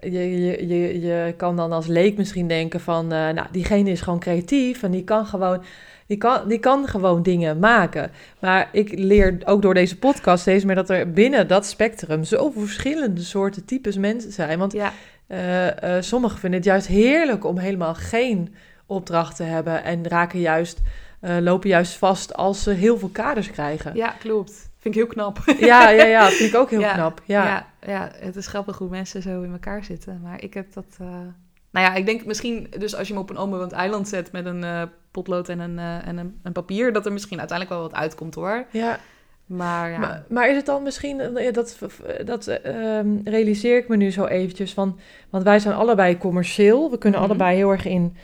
[0.00, 3.06] Je, je, je, je kan dan als leek misschien denken van...
[3.06, 5.62] nou, diegene is gewoon creatief en die kan gewoon...
[6.10, 8.10] Die kan, die kan gewoon dingen maken.
[8.40, 12.62] Maar ik leer ook door deze podcast steeds meer dat er binnen dat spectrum zoveel
[12.62, 14.58] verschillende soorten types mensen zijn.
[14.58, 14.92] Want Ja,
[15.26, 18.54] eh, eh, sommigen vinden het juist heerlijk om helemaal geen
[18.86, 19.84] opdracht te hebben.
[19.84, 20.80] En raken juist,
[21.20, 23.94] eh, lopen juist vast als ze heel veel kaders krijgen.
[23.94, 24.70] ja, klopt.
[24.78, 25.38] Vind ik heel knap.
[25.58, 27.22] Ja, ja, ja, vind ik ook heel Ja, knap.
[27.24, 27.44] Ja.
[27.46, 30.20] ja, ja, het is grappig hoe mensen zo in elkaar zitten.
[30.22, 30.96] Maar ik heb dat...
[31.70, 32.66] Nou ja, ik denk misschien...
[32.78, 35.78] Dus als je hem op een onbewoond eiland zet met een eh, potlood en, een,
[35.78, 36.92] eh, en een, een papier...
[36.92, 38.64] dat er misschien uiteindelijk wel wat uitkomt hoor.
[38.70, 38.98] ja.
[39.46, 39.98] Maar ja...
[39.98, 41.78] Maar, maar is het dan misschien, eh, dat,
[42.24, 44.98] dat eh, ehm, realiseer ik me nu zo eventjes van,
[45.30, 47.28] want wij zijn allebei commercieel, we kunnen Mhm.
[47.28, 48.16] allebei heel erg in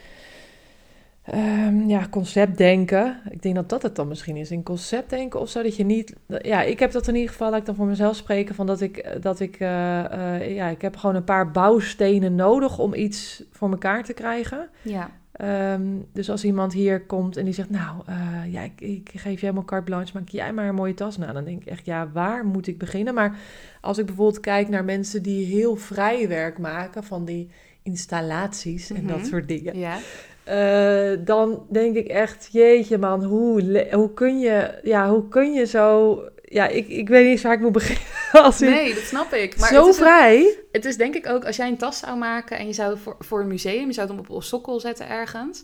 [1.23, 3.21] ehm, ja, concept denken.
[3.29, 5.85] Ik denk dat dat het dan misschien is, in concept denken of zo, dat je
[5.85, 8.65] niet, ja, ik heb dat in ieder geval, laat ik dan voor mezelf spreken, van
[8.67, 12.93] dat ik, dat ik, eh, eh, ja, ik heb gewoon een paar bouwstenen nodig om
[12.93, 14.69] iets voor elkaar te krijgen.
[14.81, 15.09] ja.
[15.37, 15.81] Ehm,
[16.13, 19.35] dus als iemand hier komt en die zegt, nou, eh, ja, ik, ik geef jij
[19.39, 21.17] helemaal carte blanche, maak jij maar een mooie tas.
[21.17, 23.13] Nou, dan denk ik echt, ja, waar moet ik beginnen?
[23.13, 23.37] Maar
[23.81, 27.49] als ik bijvoorbeeld kijk naar mensen die heel vrij werk maken van die
[27.83, 29.25] installaties en dat Mhm.
[29.27, 29.97] soort dingen, Ja.
[30.43, 35.65] eh, dan denk ik echt, jeetje man, hoe, hoe kun je, ja, hoe kun je
[35.65, 38.03] zo, ja, ik, ik weet niet eens waar ik moet beginnen.
[38.43, 39.57] Als u Nee, dat snap ik.
[39.57, 40.57] Maar zo het is ook- vrij.
[40.71, 43.15] Het is denk ik ook, als jij een tas zou maken en je zou voor,
[43.19, 45.63] voor een museum, je zou het hem op een sokkel zetten ergens.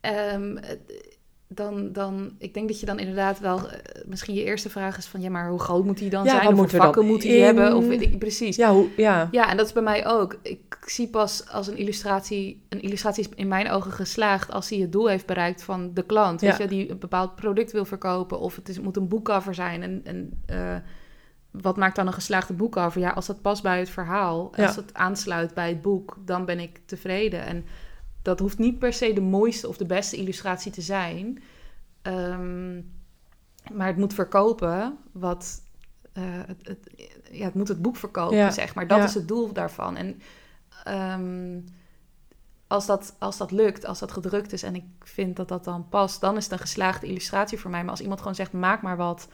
[0.00, 0.70] ehm, eh,
[1.54, 5.06] dan, dan, ik denk dat je dan inderdaad wel, eh, misschien je eerste vraag is
[5.06, 6.58] van, ja, maar hoe groot moet die dan Ja, zijn?
[6.58, 7.44] Of vakken moet hij in?
[7.44, 7.76] hebben?
[7.76, 8.56] Of weet ik, precies.
[8.56, 9.28] Ja, hoe, ja.
[9.30, 10.38] Ja, en dat is bij mij ook.
[10.42, 14.78] Ik zie pas als een illustratie, een illustratie is in mijn ogen geslaagd als hij
[14.78, 16.40] het doel heeft bereikt van de klant.
[16.40, 16.48] Ja.
[16.48, 19.82] Weet je, die een bepaald product wil verkopen of het is, moet een boekcover zijn.
[19.82, 20.76] En, en eh,
[21.50, 23.00] wat maakt dan een geslaagde boekcover?
[23.00, 26.60] Ja, als dat past bij het verhaal, als het aansluit bij het boek, dan ben
[26.60, 27.46] ik tevreden.
[27.46, 27.64] En
[28.22, 31.42] dat hoeft niet per se de mooiste of de beste illustratie te zijn.
[32.02, 32.74] Ehm,
[33.72, 35.62] maar het moet verkopen wat...
[36.12, 36.90] eh, het, het,
[37.30, 38.86] ja, het moet het boek verkopen, Ja, zeg maar.
[38.86, 39.04] Dat ja.
[39.04, 39.96] is het doel daarvan.
[39.96, 40.20] En
[40.84, 41.60] ehm,
[42.66, 45.88] als, dat, als dat lukt, als dat gedrukt is en ik vind dat dat dan
[45.88, 47.80] past, dan is het een geslaagde illustratie voor mij.
[47.82, 49.28] Maar als iemand gewoon zegt, maak maar wat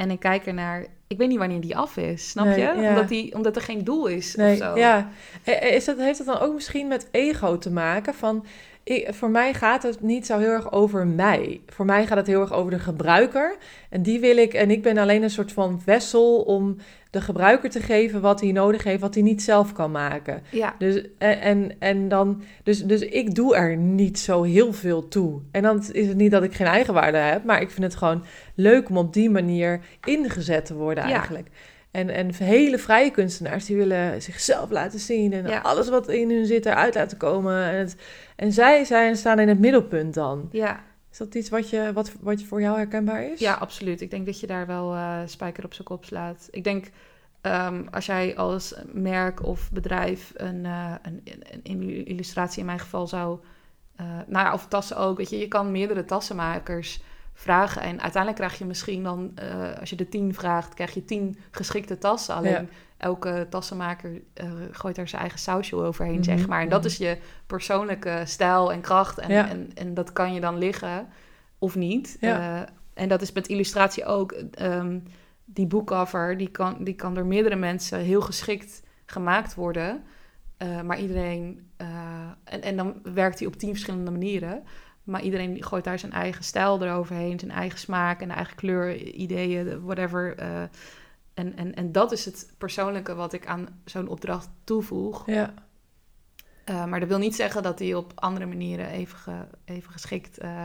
[0.00, 2.60] en ik kijk ernaar, ik weet niet wanneer die af is, snap Nee, je?
[2.80, 2.88] ja.
[2.88, 4.76] Omdat, die, omdat er geen doel is of Nee, zo.
[4.78, 5.08] ja.
[5.44, 8.14] Eh, Is dat, heeft het dan ook misschien met ego te maken?
[8.14, 8.44] Van,
[8.82, 11.60] ik, voor mij gaat het niet zo heel erg over mij.
[11.66, 13.56] Voor mij gaat het heel erg over de gebruiker.
[13.90, 16.76] En die wil ik, en ik ben alleen een soort van vessel om
[17.10, 20.42] de gebruiker te geven wat hij nodig heeft, wat hij niet zelf kan maken.
[20.50, 25.08] Ja, Dus, en, en, en dan, dus, dus ik doe er niet zo heel veel
[25.08, 25.40] toe.
[25.50, 28.24] En dan is het niet dat ik geen eigenwaarde heb, maar ik vind het gewoon
[28.54, 31.14] leuk om op die manier ingezet te worden Ja.
[31.14, 31.48] eigenlijk.
[31.90, 35.58] En, en hele vrije kunstenaars die willen zichzelf laten zien en Ja.
[35.60, 37.64] alles wat in hun zit eruit laten komen.
[37.64, 37.96] En, het,
[38.36, 40.48] en zij zijn, staan in het middelpunt dan.
[40.52, 43.40] ja, Is dat iets wat, je, wat, wat voor jou herkenbaar is?
[43.40, 44.00] ja, absoluut.
[44.00, 46.48] Ik denk dat je daar wel eh, spijker op zijn kop slaat.
[46.50, 46.90] Ik denk,
[47.40, 51.22] ehm, als jij als merk of bedrijf een, eh, een,
[51.62, 53.38] een, illustratie in mijn geval zou...
[53.96, 55.38] eh, nou ja, of tassen ook, weet je.
[55.38, 57.02] Je kan meerdere tassenmakers
[57.34, 57.82] vragen.
[57.82, 59.34] En uiteindelijk krijg je misschien dan,
[59.80, 62.34] als je de tien vraagt, krijg je tien geschikte tassen.
[62.34, 62.64] Alleen Ja.
[63.00, 66.60] Elke tassenmaker eh, gooit er zijn eigen sausje overheen, Mhm, zeg maar.
[66.60, 66.88] En dat mhm.
[66.88, 69.18] is je persoonlijke stijl en kracht.
[69.18, 69.48] En, Ja.
[69.48, 71.08] en, en dat kan je dan liggen
[71.58, 72.16] of niet.
[72.20, 72.60] Ja.
[72.60, 74.32] Eh, en dat is met illustratie ook.
[74.32, 74.98] Ehm,
[75.44, 80.02] die boekcover, die kan, die kan door meerdere mensen heel geschikt gemaakt worden.
[80.56, 81.68] Eh, maar iedereen...
[82.44, 84.62] en, en dan werkt hij op tien verschillende manieren.
[85.04, 89.82] Maar iedereen gooit daar zijn eigen stijl eroverheen, zijn eigen smaak en eigen kleur, ideeën,
[89.82, 90.34] whatever.
[91.40, 95.22] En, en, en dat is het persoonlijke wat ik aan zo'n opdracht toevoeg.
[95.26, 95.54] Ja,
[96.64, 100.38] Eh, maar dat wil niet zeggen dat die op andere manieren even, ge- even geschikt
[100.38, 100.64] eh,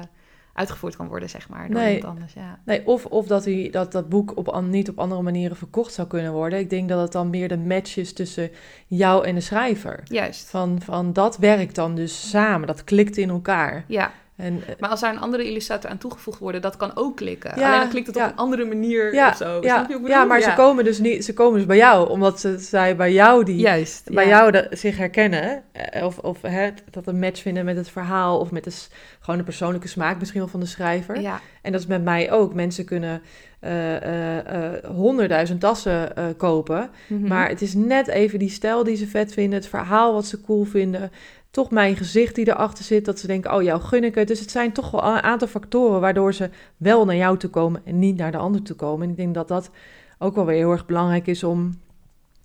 [0.54, 1.68] uitgevoerd kan worden, zeg maar.
[1.70, 1.96] Door Nee.
[1.96, 2.60] iemand anders, ja.
[2.66, 6.08] Nee, of, of dat, hij, dat dat boek op, niet op andere manieren verkocht zou
[6.08, 6.60] kunnen worden.
[6.60, 8.52] Ik denk dat het dan meer de match is tussen
[8.88, 10.02] jou en de schrijver.
[10.04, 10.50] Juist.
[10.50, 13.86] Van, van dat werkt dan dus samen, dat klikt in elkaar.
[13.88, 17.16] Ja, En, eh, Maar als daar een andere illustrator aan toegevoegd wordt, dat kan ook
[17.16, 17.60] klikken.
[17.60, 18.26] Ja, Alleen dan klikt het ja.
[18.26, 19.60] op een andere manier ja, of zo.
[19.62, 22.40] ja, Snap je ja, maar Ze, komen dus niet, ze komen dus bij jou, omdat
[22.40, 24.10] ze, zij bij jou die Juist.
[24.14, 25.64] bij jou de- zich herkennen.
[25.72, 28.72] eh, Of, of hè, dat een match vinden met het verhaal of met de,
[29.20, 31.16] gewoon de persoonlijke smaak misschien wel van de schrijver.
[31.62, 32.54] En dat is met mij ook.
[32.54, 33.22] Mensen kunnen
[33.60, 36.90] eh, honderdduizend tassen kopen.
[37.08, 37.28] mhm.
[37.28, 40.42] Maar het is net even die stijl die ze vet vinden, het verhaal wat ze
[40.42, 41.12] cool vinden.
[41.56, 44.28] Toch mijn gezicht die erachter zit, dat ze denken, oh jou gun ik het.
[44.28, 47.82] Dus het zijn toch wel een aantal factoren waardoor ze wel naar jou toe komen
[47.86, 49.04] en niet naar de ander toe komen.
[49.04, 49.70] En ik denk dat dat
[50.18, 51.80] ook wel weer heel erg belangrijk is om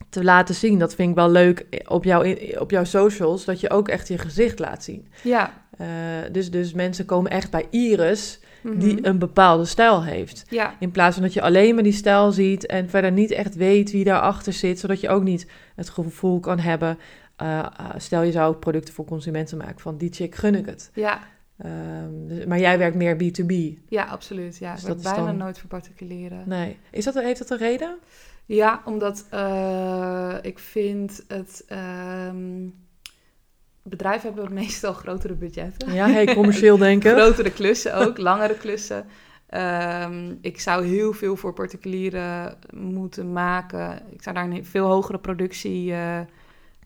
[0.09, 0.79] te laten zien.
[0.79, 4.19] Dat vind ik wel leuk op, jouw op jouw socials, dat je ook echt je
[4.19, 5.09] gezicht laat zien.
[5.23, 5.53] ja.
[5.77, 5.87] Eh,
[6.33, 8.79] dus, dus mensen komen echt bij Iris, mhm.
[8.79, 10.45] die een bepaalde stijl heeft.
[10.49, 13.55] Ja, In plaats van dat je alleen maar die stijl ziet en verder niet echt
[13.55, 15.47] weet wie daarachter zit, zodat je ook niet
[15.77, 16.99] het gevoel kan hebben.
[17.41, 20.91] Eh, eh, stel je zou producten voor consumenten maken van die chick gun ik het.
[20.95, 21.19] ja,
[21.59, 23.79] Ehm, dus- maar jij werkt meer B2B.
[23.89, 24.57] ja, absoluut.
[24.59, 26.43] Ja, Dus ik dat is bijna dan- nooit voor particulieren.
[26.47, 26.79] Nee.
[26.91, 27.97] Is dat, heeft dat een reden?
[28.47, 31.65] Ja, omdat eh, ik vind het...
[31.69, 32.67] ehm,
[33.83, 35.93] bedrijven hebben meestal grotere budgetten.
[35.93, 37.13] Ja, hey, commercieel denken.
[37.13, 39.07] Grotere klussen ook, langere klussen.
[39.47, 44.03] Ehm, ik zou heel veel voor particulieren moeten maken.
[44.11, 46.21] Ik zou daar een veel hogere productie eh,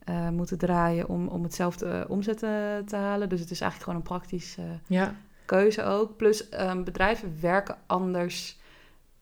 [0.05, 3.29] eh, moeten draaien om, om hetzelfde omzet te, te halen.
[3.29, 5.15] Dus het is eigenlijk gewoon een praktische Ja,
[5.45, 6.17] keuze ook.
[6.17, 8.59] Plus ehm, bedrijven werken anders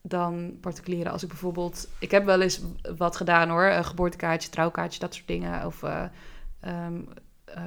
[0.01, 1.11] dan particulieren.
[1.11, 1.89] Als ik bijvoorbeeld...
[1.99, 2.61] Ik heb wel eens
[2.97, 3.65] wat gedaan hoor.
[3.65, 5.65] Een geboortekaartje, trouwkaartje, dat soort dingen.
[5.65, 6.03] Of eh,
[6.59, 7.01] ehm,
[7.45, 7.63] eh,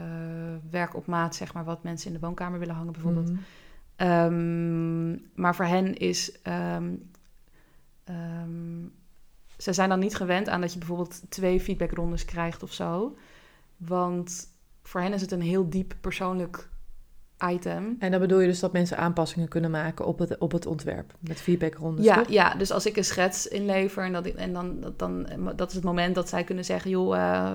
[0.71, 1.65] werk op maat, zeg maar.
[1.65, 3.31] Wat mensen in de woonkamer willen hangen bijvoorbeeld.
[3.31, 3.41] Mhm.
[3.97, 6.33] Ehm, maar voor hen is.
[9.59, 13.17] Ze zijn dan niet gewend aan dat je bijvoorbeeld twee feedbackrondes krijgt of zo.
[13.77, 14.47] Want
[14.83, 16.69] voor hen is het een heel diep persoonlijk
[17.49, 17.97] item.
[17.99, 21.13] En dan bedoel je dus dat mensen aanpassingen kunnen maken op het, op het ontwerp.
[21.19, 22.29] Met feedbackrondes, Ja, toch?
[22.29, 25.75] ja, dus als ik een schets inlever en, dat en dan, dat- dan, dat is
[25.75, 27.53] het moment dat zij kunnen zeggen: joh, eh,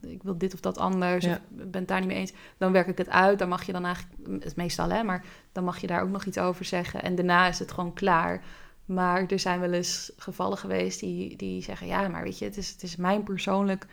[0.00, 1.30] ik wil dit of dat anders, Ja.
[1.30, 2.32] of ik ben het daar niet mee eens.
[2.58, 3.38] Dan werk ik het uit.
[3.38, 6.24] Dan mag je dan eigenlijk, het meestal hè, maar dan mag je daar ook nog
[6.24, 7.02] iets over zeggen.
[7.02, 8.42] En daarna is het gewoon klaar.
[8.84, 12.56] Maar er zijn wel eens gevallen geweest die, die zeggen: ja, maar weet je, het
[12.56, 13.86] is, het is mijn persoonlijk,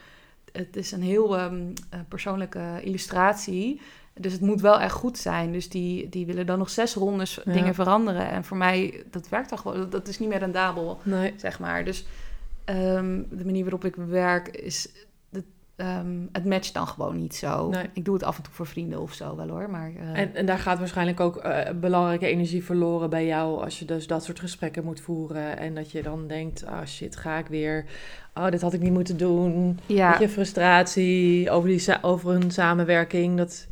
[0.51, 3.81] het is een heel ehm, eh, persoonlijke illustratie.
[4.13, 5.51] Dus het moet wel echt goed zijn.
[5.51, 7.53] Dus die, die willen dan nog zes rondes Ja.
[7.53, 8.29] dingen veranderen.
[8.29, 9.89] En voor mij, dat werkt dan gewoon.
[9.89, 11.33] Dat is niet meer rendabel, Nee.
[11.37, 11.85] zeg maar.
[11.85, 12.05] Dus
[12.65, 14.89] ehm, de manier waarop ik werk is...
[15.81, 17.69] Het, ehm, het matcht dan gewoon niet zo.
[17.69, 17.85] Nee.
[17.93, 19.69] Ik doe het af en toe voor vrienden of zo wel hoor.
[19.69, 23.79] Maar eh, En, en daar gaat waarschijnlijk ook eh, belangrijke energie verloren bij jou als
[23.79, 25.57] je dus dat soort gesprekken moet voeren.
[25.57, 27.85] En dat je dan denkt, ah shit, ga ik weer.
[28.33, 29.79] Oh, dit had ik niet moeten doen.
[29.85, 33.37] ja, je, frustratie over, die over een samenwerking.
[33.37, 33.67] Dat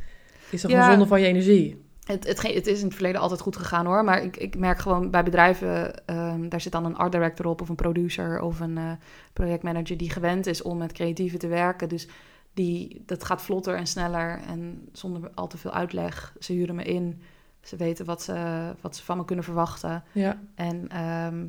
[0.50, 0.78] is toch Ja.
[0.78, 1.82] gewoon zonde van je energie.
[2.12, 4.04] Het, het, het is in het verleden altijd goed gegaan hoor.
[4.04, 7.62] Maar ik, ik merk gewoon bij bedrijven, ehm, daar zit dan een art director op
[7.62, 8.92] of een producer of een eh,
[9.34, 11.90] projectmanager die gewend is om met creatieven te werken.
[11.90, 12.08] Dus
[12.54, 16.34] die, dat gaat vlotter en sneller en zonder al te veel uitleg.
[16.40, 17.22] Ze huren me in.
[17.62, 18.36] Ze weten wat ze,
[18.82, 20.04] wat ze van me kunnen verwachten.
[20.12, 20.40] Ja.
[20.56, 21.46] En ehm,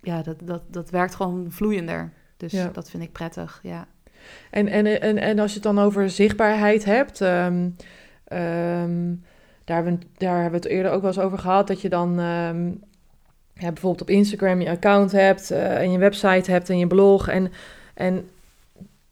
[0.00, 2.12] ja, dat, dat, dat werkt gewoon vloeiender.
[2.36, 2.68] Dus Ja.
[2.72, 3.86] dat vind ik prettig, ja.
[4.50, 7.68] En, en, en, en als je het dan over zichtbaarheid hebt, ehm,
[9.66, 11.88] daar, hebben, we- daar hebben we het eerder ook wel eens over gehad, dat je
[11.88, 12.70] dan ehm,
[13.54, 17.52] bijvoorbeeld op Instagram je account hebt eh, en je website hebt en je blog en,
[17.94, 18.28] en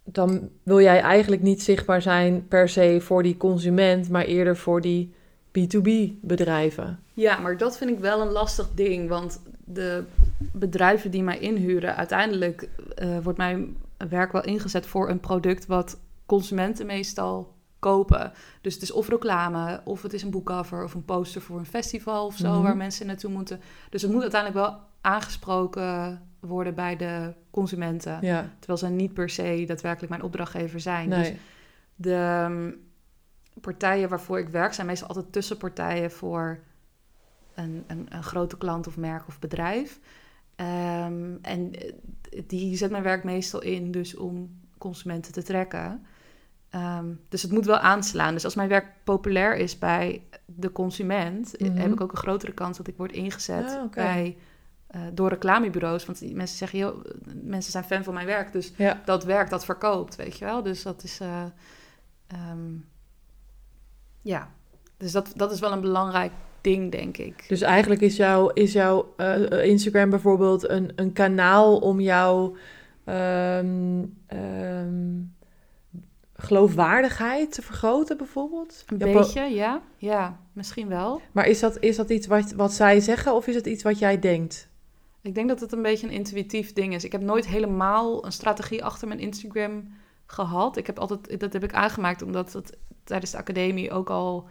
[0.04, 4.80] dan wil jij eigenlijk niet zichtbaar zijn per se voor die consument, maar eerder voor
[4.80, 5.14] die
[5.58, 5.90] B2B
[6.20, 6.98] bedrijven.
[7.14, 9.08] Ja, maar dat vind ik wel een lastig ding.
[9.08, 10.04] Want de
[10.52, 13.76] bedrijven die mij inhuren, uiteindelijk eh, wordt mijn
[14.08, 17.53] werk wel ingezet voor een product wat consumenten meestal
[17.84, 18.32] kopen.
[18.60, 21.66] Dus het is of reclame, of het is een boekcover, of een poster voor een
[21.66, 22.62] festival of zo, Mhm.
[22.62, 23.60] waar mensen naartoe moeten.
[23.90, 28.18] Dus het moet uiteindelijk wel aangesproken worden bij de consumenten.
[28.20, 31.10] Ja, Terwijl ze niet per se daadwerkelijk mijn opdrachtgever zijn.
[31.10, 31.32] Dus
[31.94, 32.70] de ehm,
[33.60, 36.58] partijen waarvoor ik werk zijn meestal altijd tussenpartijen voor
[37.54, 40.00] een, een, een grote klant of merk of bedrijf.
[40.56, 41.92] Ehm, en eh,
[42.46, 46.06] die zet mijn werk meestal in dus om consumenten te trekken.
[46.74, 48.34] Ehm, dus het moet wel aanslaan.
[48.34, 51.76] Dus als mijn werk populair is bij de consument, eh, Mhm.
[51.78, 54.36] heb ik ook een grotere kans dat ik word ingezet Ah, bij,
[54.86, 56.06] eh, door reclamebureaus.
[56.06, 57.04] Want die mensen zeggen, joh,
[57.42, 59.00] mensen zijn fan van mijn werk, dus Ja.
[59.04, 60.62] dat werkt, dat verkoopt, weet je wel.
[60.62, 61.44] Dus dat is, eh,
[62.26, 62.72] ehm,
[64.22, 64.48] ja,
[64.96, 67.44] dus dat, dat is wel een belangrijk ding, denk ik.
[67.48, 69.14] Dus eigenlijk is, jouw is jouw
[69.62, 72.56] Instagram bijvoorbeeld een, een kanaal om jouw
[73.04, 75.20] ehm, ehm,
[76.44, 78.84] geloofwaardigheid te vergroten bijvoorbeeld?
[78.86, 79.82] Een beetje, ja.
[79.96, 81.20] Ja, misschien wel.
[81.32, 83.98] Maar is dat, is dat iets wat, wat zij zeggen of is het iets wat
[83.98, 84.68] jij denkt?
[85.22, 87.04] Ik denk dat het een beetje een intuïtief ding is.
[87.04, 89.88] Ik heb nooit helemaal een strategie achter mijn Instagram
[90.26, 90.76] gehad.
[90.76, 94.48] Ik heb altijd, dat heb ik aangemaakt omdat het tijdens de academie ook al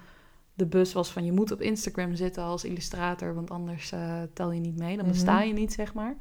[0.53, 4.51] de bus was van je moet op Instagram zitten als illustrator, want anders eh, tel
[4.51, 5.13] je niet mee, dan Mhm.
[5.13, 6.15] besta je niet, zeg maar.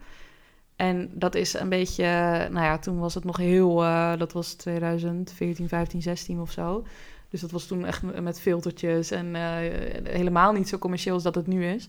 [0.77, 2.05] En dat is een beetje,
[2.51, 6.85] nou ja, toen was het nog heel, eh, dat was 2014, 15, 16 of zo.
[7.29, 11.35] Dus dat was toen echt met filtertjes en eh, helemaal niet zo commercieel als dat
[11.35, 11.89] het nu is.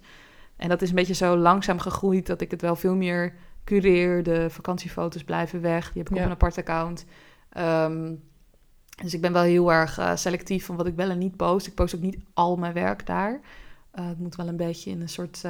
[0.55, 4.23] En dat is een beetje zo langzaam gegroeid dat ik het wel veel meer cureer.
[4.23, 5.91] De vakantiefoto's blijven weg.
[5.91, 6.21] Die heb ik Ja.
[6.23, 7.05] op een apart account.
[7.49, 8.13] Ehm,
[9.03, 11.67] dus ik ben wel heel erg eh, selectief van wat ik wel en niet post.
[11.67, 13.39] Ik post ook niet al mijn werk daar.
[13.91, 15.41] Het moet wel een beetje in een soort...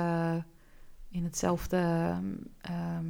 [1.14, 2.14] in hetzelfde
[2.62, 3.06] ehm,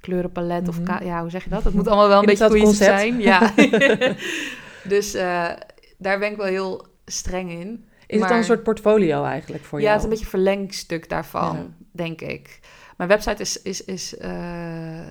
[0.00, 0.80] kleurenpalet of...
[0.80, 1.04] Mhm.
[1.04, 1.64] Ja, hoe zeg je dat?
[1.64, 2.76] Het moet allemaal wel een beetje concept.
[2.76, 3.20] zijn.
[3.20, 3.52] Ja.
[4.94, 5.50] dus eh,
[5.98, 7.84] daar ben ik wel heel streng in.
[8.06, 9.96] Is het dan een soort portfolio eigenlijk voor ja, jou?
[9.96, 11.66] het is een beetje een verlengstuk daarvan, Ja.
[11.92, 12.60] denk ik.
[12.96, 13.62] Mijn website is...
[13.62, 15.06] is, is eh,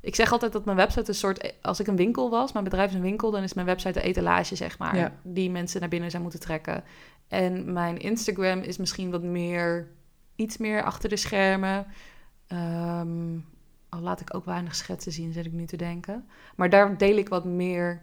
[0.00, 1.52] ik zeg altijd dat mijn website een soort...
[1.62, 3.30] Als ik een winkel was, mijn bedrijf is een winkel...
[3.30, 4.96] dan is mijn website de etalage, zeg maar.
[4.96, 5.12] Ja.
[5.22, 6.84] Die mensen naar binnen zijn moeten trekken.
[7.28, 9.88] En mijn Instagram is misschien wat meer...
[10.38, 11.86] Iets meer achter de schermen.
[12.46, 13.38] Ehm,
[13.88, 16.28] al laat ik ook weinig schetsen zien, zit ik nu te denken.
[16.56, 18.02] Maar daar deel ik wat meer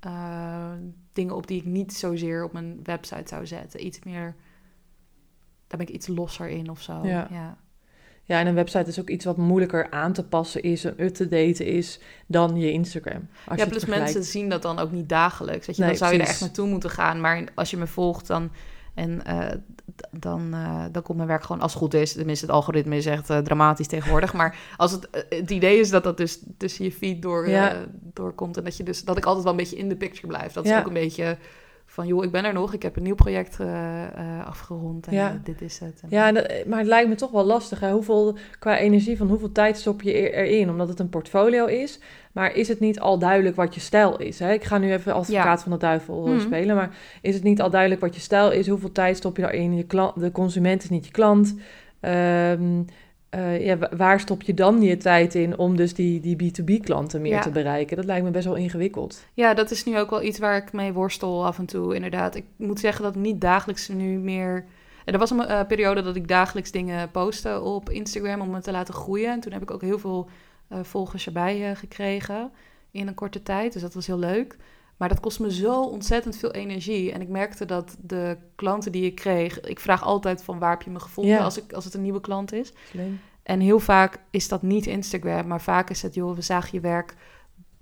[0.00, 0.72] eh,
[1.12, 3.86] dingen op die ik niet zozeer op mijn website zou zetten.
[3.86, 4.34] Iets meer,
[5.66, 7.06] daar ben ik iets losser in of zo.
[7.06, 7.28] Ja.
[7.30, 7.58] ja.
[8.22, 11.64] Ja, en een website is ook iets wat moeilijker aan te passen is, en up-to-date
[11.64, 13.28] is dan je Instagram.
[13.46, 15.66] Als ja, je plus mensen zien dat dan ook niet dagelijks.
[15.66, 17.20] Weet je, Nee, dan zou je er echt naartoe moeten gaan.
[17.20, 18.50] Maar als je me volgt, dan,
[18.96, 19.56] en, eh,
[20.10, 22.12] dan, eh, dan komt mijn werk gewoon als het goed is.
[22.12, 24.32] Tenminste, het algoritme is echt dramatisch tegenwoordig.
[24.32, 27.74] Maar als het, eh, het idee is dat dat dus tussen je feed door, Ja.
[28.12, 28.56] doorkomt.
[28.56, 30.52] En dat, je dus, dat ik altijd wel een beetje in de picture blijf.
[30.52, 31.36] Dat is ook een beetje
[31.86, 32.72] van, joh, ik ben er nog.
[32.74, 35.28] Ik heb een nieuw project eh, eh, afgerond en Ja.
[35.30, 36.00] eh, dit is het.
[36.02, 37.80] En- Ja, dat- maar het lijkt me toch wel lastig.
[37.80, 37.90] Hè?
[37.92, 40.70] Hoeveel, qua energie van hoeveel tijd stop je er- erin?
[40.70, 42.00] Omdat het een portfolio is.
[42.32, 44.38] Maar is het niet al duidelijk wat je stijl is?
[44.38, 44.52] Hè?
[44.52, 46.40] Ik ga nu even als advocaat van de duivel Mhm.
[46.40, 46.76] spelen.
[46.76, 48.68] Maar is het niet al duidelijk wat je stijl is?
[48.68, 49.76] Hoeveel tijd stop je daarin?
[49.76, 51.54] Je klant, de consument is niet je klant.
[52.00, 52.82] Ehm,
[53.28, 57.20] eh, ja, wa- waar stop je dan je tijd in om dus die, die B2B-klanten
[57.22, 57.40] meer Ja.
[57.40, 57.96] te bereiken?
[57.96, 59.24] Dat lijkt me best wel ingewikkeld.
[59.34, 62.34] Ja, dat is nu ook wel iets waar ik mee worstel af en toe, inderdaad.
[62.34, 64.64] Ik moet zeggen dat ik niet dagelijks nu meer...
[65.04, 68.60] En er was een eh, periode dat ik dagelijks dingen postte op Instagram om me
[68.60, 69.30] te laten groeien.
[69.32, 70.28] En toen heb ik ook heel veel
[70.68, 72.50] eh, volgers erbij eh, gekregen
[72.90, 73.72] in een korte tijd.
[73.72, 74.56] Dus dat was heel leuk.
[74.96, 77.12] Maar dat kost me zo ontzettend veel energie.
[77.12, 79.60] En ik merkte dat de klanten die ik kreeg...
[79.60, 81.42] Ik vraag altijd van waar heb je me gevonden Ja.
[81.44, 82.72] als, ik, als het een nieuwe klant is.
[82.90, 83.20] Slim.
[83.42, 86.80] En heel vaak is dat niet Instagram, maar vaak is het, joh, we zagen je
[86.80, 87.14] werk,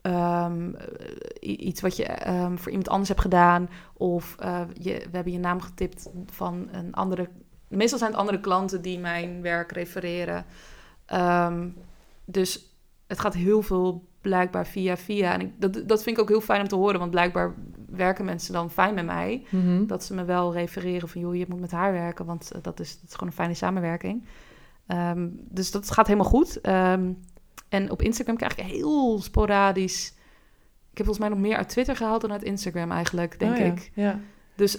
[0.02, 5.10] ehm, eh, iets wat je ehm, voor iemand anders hebt gedaan, of eh, je, we
[5.12, 7.28] hebben je naam getipt van een andere.
[7.68, 10.44] Meestal zijn het andere klanten die mijn werk refereren.
[11.06, 11.68] Ehm,
[12.24, 15.32] dus het gaat heel veel blijkbaar via via.
[15.32, 17.54] En ik, dat, dat vind ik ook heel fijn om te horen, want blijkbaar
[17.90, 19.86] werken mensen dan fijn met mij Mhm.
[19.86, 21.20] dat ze me wel refereren van...
[21.20, 23.54] joh, je moet met haar werken, want eh, dat is, dat is gewoon een fijne
[23.54, 24.24] samenwerking.
[24.86, 26.60] Ehm, dus dat gaat helemaal goed.
[26.60, 27.12] Ehm,
[27.68, 30.08] en op Instagram krijg ik heel sporadisch...
[30.90, 33.58] Ik heb volgens mij nog meer uit Twitter gehaald dan uit Instagram eigenlijk, denk Oh
[33.58, 33.90] ja, ik.
[33.94, 34.20] Ja.
[34.54, 34.78] Dus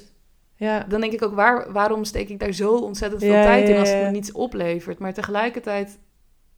[0.56, 0.84] ja.
[0.84, 3.78] dan denk ik ook, waar, waarom steek ik daar zo ontzettend veel Ja, tijd in
[3.78, 5.00] als het me niets oplevert?
[5.00, 6.00] Maar tegelijkertijd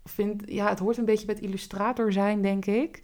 [0.10, 3.02] vind ja, het hoort een beetje bij het illustrator zijn, denk ik.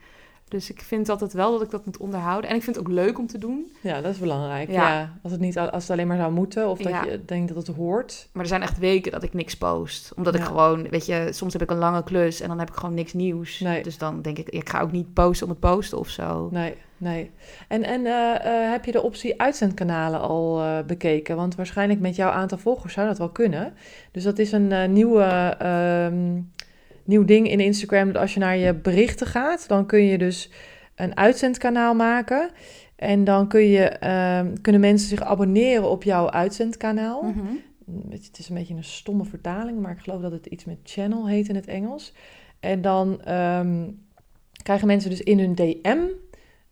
[0.53, 2.49] Dus ik vind altijd wel dat ik dat moet onderhouden.
[2.49, 3.71] En ik vind het ook leuk om te doen.
[3.81, 4.71] Ja, dat is belangrijk.
[4.71, 4.93] Ja.
[4.93, 5.13] Ja.
[5.23, 7.03] Als, het niet, als het alleen maar zou moeten of dat Ja.
[7.03, 8.29] je denkt dat het hoort.
[8.31, 10.13] Maar er zijn echt weken dat ik niks post.
[10.15, 12.75] Omdat ik gewoon, weet je, soms heb ik een lange klus en dan heb ik
[12.75, 13.59] gewoon niks nieuws.
[13.59, 13.83] Nee.
[13.83, 16.49] Dus dan denk ik, ik ga ook niet posten om het posten of zo.
[16.51, 17.31] Nee, nee.
[17.67, 21.35] En, en eh, eh, heb je de optie uitzendkanalen al eh, bekeken?
[21.35, 23.73] Want waarschijnlijk met jouw aantal volgers zou dat wel kunnen.
[24.11, 26.41] Dus dat is een nieuwe, ehm,
[27.05, 28.11] nieuw ding in Instagram.
[28.11, 30.51] Dat als je naar je berichten gaat, dan kun je dus
[30.95, 32.49] een uitzendkanaal maken.
[32.95, 37.21] En dan kun je, ehm, kunnen mensen zich abonneren op jouw uitzendkanaal.
[37.21, 37.55] Mhm.
[38.09, 41.27] Het is een beetje een stomme vertaling, maar ik geloof dat het iets met channel
[41.27, 42.13] heet in het Engels.
[42.59, 43.89] En dan ehm,
[44.63, 45.99] krijgen mensen dus in hun DM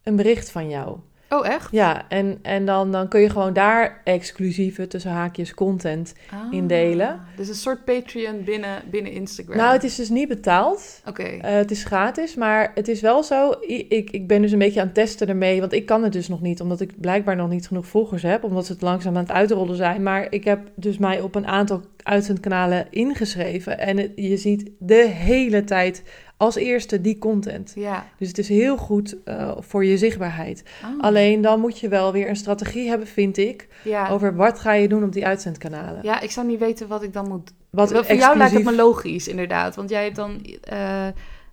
[0.04, 0.98] een bericht van jou.
[1.34, 1.72] Oh, echt?
[1.72, 6.14] Ja, en, en dan, dan kun je gewoon daar exclusieve tussen haakjes content.
[6.32, 7.20] Ah, indelen.
[7.36, 9.58] Dus een soort Patreon binnen, binnen Instagram.
[9.58, 11.02] Nou, het is dus niet betaald.
[11.08, 11.24] Oké.
[11.24, 13.54] Eh, het is gratis, maar het is wel zo.
[13.62, 16.28] Ik, ik ben dus een beetje aan het testen ermee, want ik kan het dus
[16.28, 19.24] nog niet, omdat ik blijkbaar nog niet genoeg volgers heb, omdat ze het langzaam aan
[19.24, 20.04] het uitrollen zijn.
[20.04, 25.08] Maar ik heb dus mij op een aantal uitzendkanalen ingeschreven en het- je ziet de
[25.14, 26.04] hele tijd
[26.42, 27.72] als eerste die content.
[27.76, 28.06] Ja.
[28.18, 30.64] Dus het is heel goed eh, voor je zichtbaarheid.
[30.84, 31.04] Oh.
[31.04, 34.10] Alleen dan moet je wel weer een strategie hebben, vind ik, ja.
[34.10, 36.00] over wat ga je doen op die uitzendkanalen.
[36.04, 38.76] ja, ik zou niet weten wat ik dan moet Wat Voor jou lijkt het me
[38.76, 39.76] logisch, inderdaad.
[39.76, 40.46] Want jij hebt dan...
[40.64, 41.08] eh,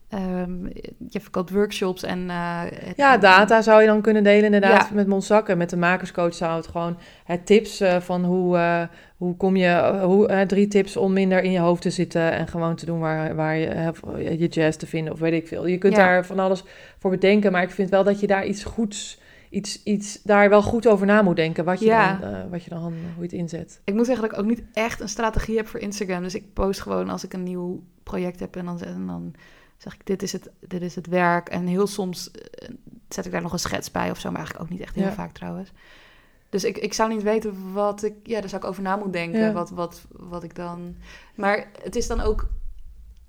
[0.09, 0.65] ehm,
[1.09, 2.31] je verkoopt workshops en...
[2.31, 4.95] eh, het- Ja, data zou je dan kunnen delen inderdaad Ja.
[4.95, 5.49] met Monzak.
[5.49, 8.83] En met de makerscoach zou het gewoon het tips eh, van hoe, eh,
[9.17, 10.01] hoe kom je...
[10.03, 13.35] hoe, drie tips om minder in je hoofd te zitten en gewoon te doen waar,
[13.35, 13.93] waar je
[14.39, 15.67] je jazz te vinden of weet ik veel.
[15.67, 15.99] Je kunt Ja.
[16.07, 16.65] daar van alles
[16.99, 19.21] voor bedenken, maar ik vind wel dat je daar iets goeds...
[19.51, 22.19] Iets, iets daar wel goed over na moet denken, wat je, Ja.
[22.21, 23.81] dan, wat je dan, hoe je het inzet.
[23.85, 26.23] Ik moet zeggen dat ik ook niet echt een strategie heb voor Instagram.
[26.23, 29.35] Dus ik post gewoon als ik een nieuw project heb en dan, en dan
[29.79, 31.49] zeg ik, dit is, het, dit is het werk.
[31.49, 32.69] En heel soms eh,
[33.09, 35.05] zet ik daar nog een schets bij of zo, maar eigenlijk ook niet echt heel
[35.05, 35.13] Ja.
[35.13, 35.73] vaak trouwens.
[36.49, 38.15] Dus ik, ik zou niet weten wat ik...
[38.23, 39.53] Ja, daar zou ik over na moeten denken, Ja.
[39.53, 40.97] wat, wat, wat ik dan...
[41.37, 42.49] Maar het is dan ook...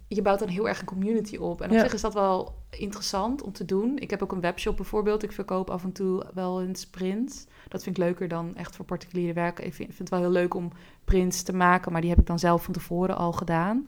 [0.07, 1.61] Je bouwt dan heel erg een community op.
[1.61, 1.81] En op Ja.
[1.83, 3.97] zich is dat wel interessant om te doen.
[3.97, 5.23] Ik heb ook een webshop bijvoorbeeld.
[5.23, 7.47] Ik verkoop af en toe wel een sprint.
[7.67, 9.65] Dat vind ik leuker dan echt voor particuliere werken.
[9.65, 10.71] Ik vind, vind het wel heel leuk om
[11.05, 13.85] prints te maken, maar die heb ik dan zelf van tevoren al gedaan,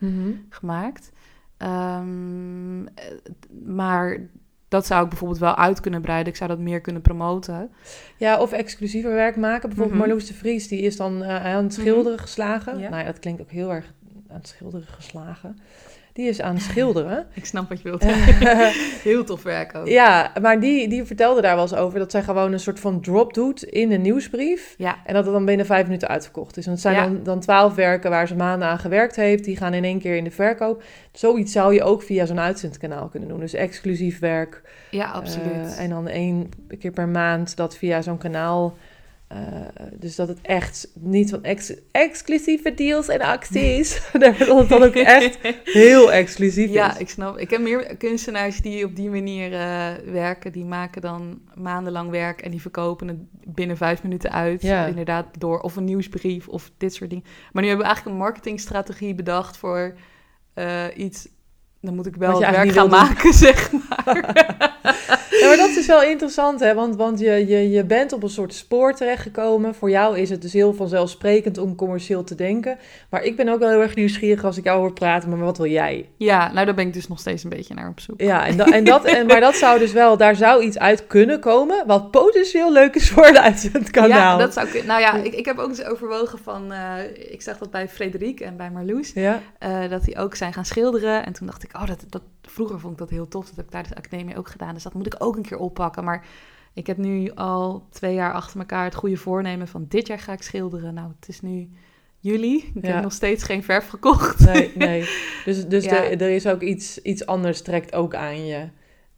[0.50, 1.12] gemaakt.
[1.62, 3.04] Ehm, eh,
[3.66, 4.18] maar
[4.68, 6.32] dat zou ik bijvoorbeeld wel uit kunnen breiden.
[6.32, 7.72] Ik zou dat meer kunnen promoten.
[8.18, 9.70] Ja, of exclusiever werk maken.
[9.70, 10.08] Bijvoorbeeld Mhm.
[10.08, 12.80] Marloes de Vries, die is dan eh, aan het schilderen geslagen.
[12.80, 12.90] Ja.
[12.90, 13.94] Nou ja, dat klinkt ook heel erg
[14.30, 15.58] aan het schilderen geslagen.
[16.14, 17.26] Die is aan het schilderen.
[17.34, 18.04] Ik snap wat je wilt.
[19.04, 19.88] heel tof werk ook.
[19.88, 23.02] ja, maar die, die vertelde daar wel eens over dat zij gewoon een soort van
[23.02, 24.74] drop doet in een nieuwsbrief.
[24.78, 26.66] Ja, En dat het dan binnen vijf minuten uitverkocht is.
[26.66, 27.02] En het zijn Ja.
[27.04, 29.44] dan, dan twaalf werken waar ze maanden aan gewerkt heeft.
[29.44, 30.84] Die gaan in één keer in de verkoop.
[31.12, 33.40] Zoiets zou je ook via zo'n uitzendkanaal kunnen doen.
[33.40, 34.62] Dus exclusief werk.
[34.92, 35.76] ja absoluut.
[35.78, 36.50] Eh, en dan één
[36.80, 38.76] keer per maand dat via zo'n kanaal.
[39.32, 44.02] Eh, dus dat het echt niet van ex- exclusieve deals en acties.
[44.20, 46.98] dat het dan ook echt heel exclusief Ja, is.
[47.00, 47.38] ik snap.
[47.38, 50.52] Ik heb meer kunstenaars die op die manier eh, werken.
[50.52, 53.18] Die maken dan maandenlang werk en die verkopen het
[53.56, 54.62] binnen vijf minuten uit.
[54.62, 54.86] Ja.
[54.86, 57.26] Inderdaad, door of een nieuwsbrief of dit soort dingen.
[57.52, 59.96] Maar nu hebben we eigenlijk een marketingstrategie bedacht voor
[60.54, 61.28] eh, iets.
[61.82, 64.30] Dan moet ik wel het werk gaan maken, zeg maar.
[65.42, 66.74] Ja, maar dat is wel interessant, hè?
[66.74, 69.76] Want, want je, je, je bent op een soort spoor terechtgekomen.
[69.76, 72.78] Voor jou is het dus heel vanzelfsprekend om commercieel te denken.
[73.10, 75.30] Maar ik ben ook wel heel erg nieuwsgierig als ik jou hoor praten.
[75.30, 76.10] Maar wat wil jij?
[76.18, 78.22] Ja, nou daar ben ik dus nog steeds een beetje naar op zoek.
[78.22, 81.08] Ja, en, da- en dat, en, maar dat zou dus wel, daar zou iets uit
[81.08, 81.84] kunnen komen.
[81.88, 84.10] Wat potentieel leuk is voor de uitzendkanaal.
[84.10, 84.88] Ja, dat zou kunnen.
[84.88, 86.72] Nou ja, ik, ik heb ook eens overwogen van...
[86.72, 89.12] eh, ik zag dat bij Frederik en bij Marloes...
[89.14, 91.26] Ja, eh, dat die ook zijn gaan schilderen.
[91.26, 93.46] En toen dacht ik, oh, dat, dat, vroeger vond ik dat heel tof.
[93.46, 94.74] Dat heb ik tijdens de academie ook gedaan.
[94.74, 96.04] Dus dat moet ik ook een keer oppakken.
[96.04, 96.26] Maar
[96.74, 100.34] ik heb nu al twee jaar achter elkaar het goede voornemen van dit jaar ga
[100.34, 100.94] ik schilderen.
[100.94, 101.70] Nou, het is nu
[102.20, 102.72] juli.
[102.76, 102.94] Ik Ja.
[102.94, 104.40] heb nog steeds geen verf gekocht.
[104.40, 105.10] nee, nee.
[105.46, 106.04] Dus, dus Ja.
[106.04, 108.68] er, er is ook iets, iets anders trekt ook aan je.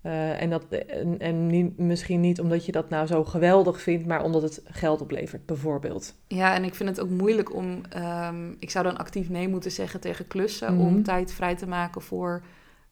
[0.03, 4.05] Eh, en dat, en, en niet, misschien niet omdat je dat nou zo geweldig vindt,
[4.05, 6.15] maar omdat het geld oplevert, bijvoorbeeld.
[6.27, 7.81] Ja, en ik vind het ook moeilijk om...
[7.89, 10.73] ehm, ik zou dan actief nee moeten zeggen tegen klussen...
[10.73, 10.85] Mhm.
[10.85, 12.43] om tijd vrij te maken voor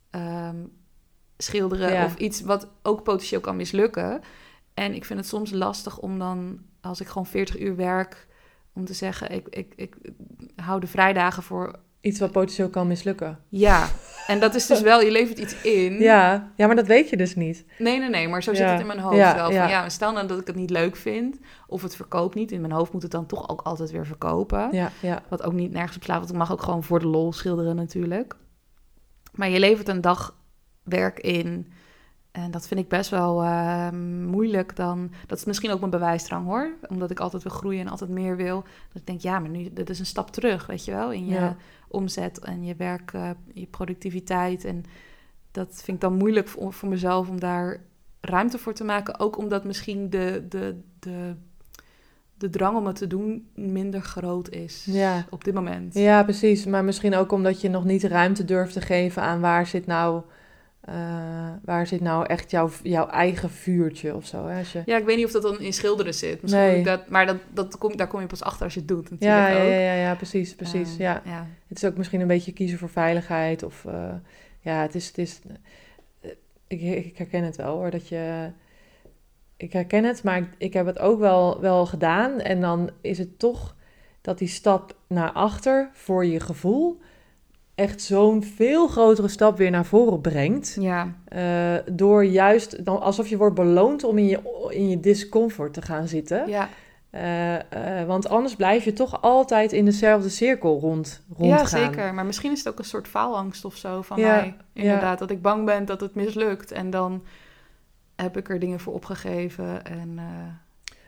[0.09, 0.55] ehm,
[1.37, 2.05] schilderen Ja.
[2.05, 4.21] of iets wat ook potentieel kan mislukken.
[4.73, 8.27] En ik vind het soms lastig om dan, als ik gewoon 40 uur werk...
[8.73, 9.95] om te zeggen, ik, ik, ik
[10.55, 11.79] hou de vrijdagen voor...
[12.01, 13.39] Iets wat potentieel kan mislukken.
[13.49, 13.87] Ja,
[14.27, 15.93] en dat is dus wel, je levert iets in.
[15.99, 17.65] Ja, ja, maar dat weet je dus niet.
[17.77, 18.71] Nee, nee, nee, maar zo zit Ja.
[18.71, 19.45] het in mijn hoofd Ja, wel.
[19.45, 19.69] Van, ja.
[19.69, 19.89] ja.
[19.89, 22.51] stel nou dat ik het niet leuk vind of het verkoopt niet.
[22.51, 24.69] In mijn hoofd moet het dan toch ook altijd weer verkopen.
[24.71, 25.21] Ja, ja.
[25.29, 27.75] Wat ook niet nergens op slaat, want ik mag ook gewoon voor de lol schilderen
[27.75, 28.35] natuurlijk.
[29.31, 30.35] Maar je levert een dag
[30.83, 31.71] werk in.
[32.31, 33.89] En dat vind ik best wel eh,
[34.25, 35.11] moeilijk dan.
[35.27, 36.75] Dat is misschien ook mijn bewijsdrang hoor.
[36.89, 38.63] Omdat ik altijd wil groeien en altijd meer wil.
[38.93, 41.11] Dat ik denk, ja, maar nu, dit is een stap terug, weet je wel.
[41.11, 41.51] In je.
[41.91, 44.65] Omzet en je werk, eh, je productiviteit.
[44.65, 44.83] En
[45.51, 47.81] dat vind ik dan moeilijk voor, voor mezelf om daar
[48.21, 49.19] ruimte voor te maken.
[49.19, 51.35] Ook omdat misschien de, de, de,
[52.37, 55.25] de drang om het te doen minder groot is Ja.
[55.29, 55.93] op dit moment.
[55.93, 56.65] Ja, precies.
[56.65, 60.21] Maar misschien ook omdat je nog niet ruimte durft te geven aan waar zit nou,
[60.81, 60.95] eh,
[61.63, 64.47] waar zit nou echt jouw, jouw eigen vuurtje of zo.
[64.47, 64.57] Hè?
[64.57, 64.81] Als je...
[64.85, 66.41] Ja, ik weet niet of dat dan in schilderen zit.
[66.41, 66.83] Misschien Nee.
[66.83, 69.41] dat, maar dat, dat kom, daar kom je pas achter als je het doet natuurlijk
[69.41, 69.69] Ja, ja, ook.
[69.69, 70.91] ja, ja, ja, precies, precies.
[70.91, 71.21] Eh, ja.
[71.25, 71.47] ja.
[71.67, 73.63] Het is ook misschien een beetje kiezen voor veiligheid.
[73.63, 74.13] Of eh,
[74.59, 75.07] ja, het is.
[75.07, 75.39] Het is
[76.67, 77.89] ik, ik herken het wel hoor.
[77.91, 78.49] Dat je.
[79.57, 82.39] Ik herken het, maar ik, ik heb het ook wel, wel gedaan.
[82.39, 83.75] En dan is het toch
[84.21, 86.99] dat die stap naar achter voor je gevoel.
[87.81, 90.77] Echt zo'n veel grotere stap weer naar voren brengt.
[90.79, 95.73] Ja, eh, door juist dan alsof je wordt beloond om in je, in je discomfort
[95.73, 96.47] te gaan zitten.
[96.49, 96.69] ja,
[97.11, 97.55] Eh,
[97.99, 101.59] eh, want anders blijf je toch altijd in dezelfde cirkel rond, rondgaan.
[101.59, 102.13] Ja, zeker.
[102.13, 104.55] Maar misschien is het ook een soort faalangst of zo van Ja, mij.
[104.73, 106.71] Inderdaad, dat ik bang ben dat het mislukt.
[106.71, 107.23] En dan
[108.15, 109.85] heb ik er dingen voor opgegeven.
[109.85, 110.19] En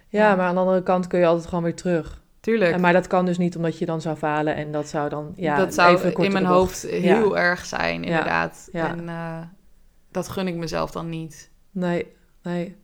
[0.07, 0.35] Ja, Ja.
[0.35, 2.21] maar aan de andere kant kun je altijd gewoon weer terug.
[2.43, 5.09] Tuurlijk, En maar dat kan dus niet omdat je dan zou falen en dat zou
[5.09, 8.69] dan ja, dat zou even in mijn hoofd heel erg zijn, inderdaad.
[8.71, 8.89] Ja.
[8.89, 9.41] En eh,
[10.11, 11.49] dat gun ik mezelf dan niet.
[11.71, 12.07] Nee,
[12.41, 12.75] nee.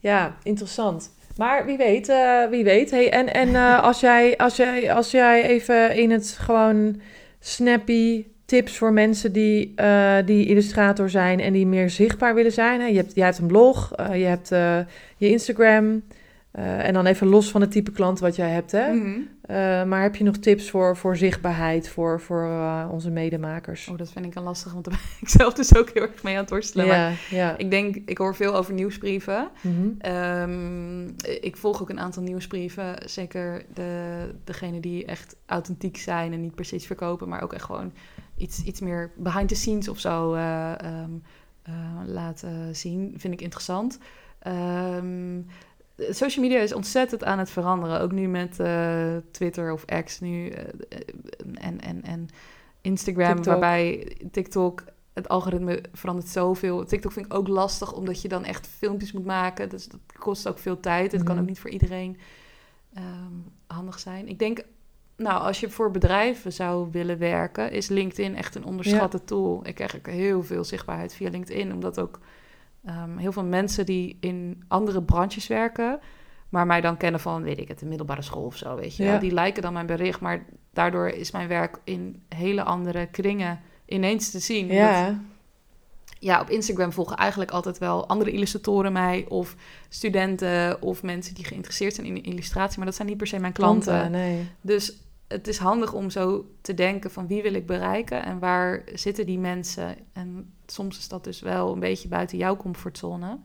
[0.00, 1.14] Ja, interessant.
[1.36, 2.90] Maar wie weet, eh, wie weet.
[2.90, 7.00] Hey, en en eh, als, jij, als, jij, als jij even in het gewoon
[7.40, 12.80] snappy tips voor mensen die, eh, die illustrator zijn en die meer zichtbaar willen zijn.
[12.80, 12.86] Hè?
[12.86, 14.78] Je, hebt, jij hebt een blog, eh, je hebt eh,
[15.16, 16.02] je Instagram.
[16.50, 18.72] Eh, en dan even los van het type klant wat jij hebt.
[18.72, 18.92] Hè?
[18.92, 19.20] Mhm.
[19.42, 23.88] Eh, maar heb je nog tips voor, voor zichtbaarheid voor, voor eh, onze medemakers?
[23.88, 26.22] Oh, dat vind ik een lastig, want daar ben ik zelf dus ook heel erg
[26.22, 26.86] mee aan het worstelen.
[26.86, 27.56] Maar ja, ja.
[27.56, 29.50] ik denk, ik hoor veel over nieuwsbrieven.
[29.60, 29.88] Mhm.
[29.98, 31.08] Ehm,
[31.40, 32.94] ik volg ook een aantal nieuwsbrieven.
[33.04, 37.92] Zeker de, degene die echt authentiek zijn en niet precies verkopen, maar ook echt gewoon
[38.36, 41.74] iets, iets meer behind the scenes of zo eh,
[42.06, 43.14] laten zien.
[43.16, 43.98] Vind ik interessant.
[44.38, 45.38] Ehm,
[46.08, 48.00] social media is ontzettend aan het veranderen.
[48.00, 50.64] Ook nu met eh, Twitter of X nu eh,
[51.54, 52.28] en, en, en
[52.80, 53.44] Instagram, TikTok.
[53.44, 56.84] waarbij TikTok het algoritme verandert zoveel.
[56.84, 59.68] TikTok vind ik ook lastig, omdat je dan echt filmpjes moet maken.
[59.68, 61.12] Dus dat kost ook veel tijd.
[61.12, 61.42] Het kan Mhm.
[61.42, 62.18] ook niet voor iedereen
[62.94, 63.34] ehm,
[63.66, 64.28] handig zijn.
[64.28, 64.60] Ik denk,
[65.16, 69.60] nou, als je voor bedrijven zou willen werken, is LinkedIn echt een onderschatte tool.
[69.66, 72.18] Ik krijg ook heel veel zichtbaarheid via LinkedIn, omdat ook
[72.84, 76.00] ehm, heel veel mensen die in andere branches werken,
[76.48, 79.04] maar mij dan kennen van, weet ik het, de middelbare school of zo, weet je.
[79.04, 79.18] Ja.
[79.18, 84.30] Die liken dan mijn bericht, maar daardoor is mijn werk in hele andere kringen ineens
[84.30, 84.66] te zien.
[84.66, 85.20] Ja,
[86.20, 89.26] ja, op Instagram volgen eigenlijk altijd wel andere illustratoren mij...
[89.28, 89.56] of
[89.88, 92.76] studenten of mensen die geïnteresseerd zijn in illustratie...
[92.76, 93.92] maar dat zijn niet per se mijn klanten.
[93.92, 94.48] klanten, nee.
[94.60, 94.96] Dus
[95.32, 98.24] het is handig om zo te denken van wie wil ik bereiken...
[98.24, 99.96] en waar zitten die mensen.
[100.12, 103.38] En soms is dat dus wel een beetje buiten jouw comfortzone.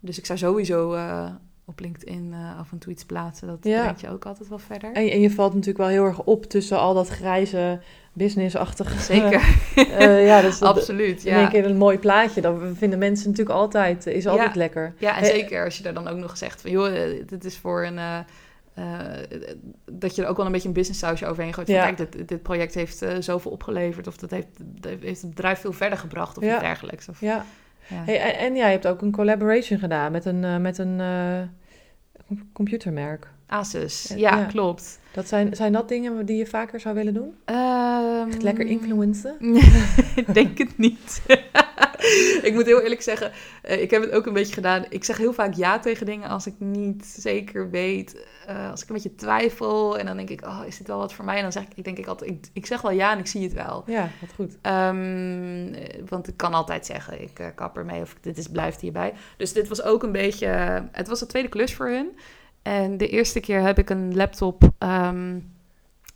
[0.00, 1.30] Dus ik zou sowieso eh,
[1.64, 3.46] op LinkedIn eh, af en toe iets plaatsen.
[3.48, 3.80] Dat Ja.
[3.82, 4.92] brengt je ook altijd wel verder.
[4.92, 7.80] En, en je valt natuurlijk wel heel erg op tussen al dat grijze
[8.12, 8.98] businessachtige.
[8.98, 9.40] Zeker,
[9.98, 11.24] Eh, ja, dat is absoluut.
[11.24, 11.48] in één Ja.
[11.48, 12.40] keer een mooi plaatje.
[12.40, 14.06] Dat vinden mensen natuurlijk altijd.
[14.06, 14.58] Is altijd Ja.
[14.58, 14.94] lekker.
[14.98, 16.70] Ja, en Hey, zeker als je daar dan ook nog zegt van...
[16.70, 16.92] joh,
[17.26, 17.98] dit is voor een...
[18.76, 18.84] eh,
[19.92, 21.66] dat je er ook wel een beetje een business sausje overheen gooit.
[21.66, 21.92] Van, Ja.
[21.92, 24.06] Kijk, dit, dit project heeft eh, zoveel opgeleverd...
[24.06, 26.52] of dat heeft, dat heeft het bedrijf veel verder gebracht of Ja.
[26.54, 27.08] iets dergelijks.
[27.08, 27.44] Of, Ja.
[27.88, 28.02] ja.
[28.04, 31.00] Hey, en, en ja, je hebt ook een collaboration gedaan met een, eh, met een
[32.26, 33.28] com- computermerk.
[33.46, 34.98] Asus, Ja, klopt.
[35.12, 37.34] Dat zijn, zijn dat dingen die je vaker zou willen doen?
[37.44, 39.36] Ehm, Echt lekker influencen?
[40.16, 41.22] ik denk het niet.
[42.42, 43.32] ik moet heel eerlijk zeggen,
[43.62, 44.84] eh, ik heb het ook een beetje gedaan.
[44.88, 48.24] Ik zeg heel vaak ja tegen dingen als ik niet zeker weet.
[48.46, 51.12] eh, als ik een beetje twijfel en dan denk ik, oh, is dit wel wat
[51.12, 51.36] voor mij?
[51.36, 53.26] En dan zeg ik, ik denk ik altijd, ik, ik zeg wel ja en ik
[53.26, 53.82] zie het wel.
[53.86, 54.56] Ja, wat goed.
[54.62, 58.80] Ehm, eh, want ik kan altijd zeggen, ik eh, kap ermee of dit is, blijft
[58.80, 59.12] hierbij.
[59.36, 60.46] Dus dit was ook een beetje,
[60.92, 62.08] het was de tweede klus voor hun.
[62.66, 65.38] En de eerste keer heb ik een laptop, ehm,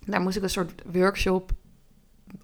[0.05, 1.51] daar moest ik een soort workshop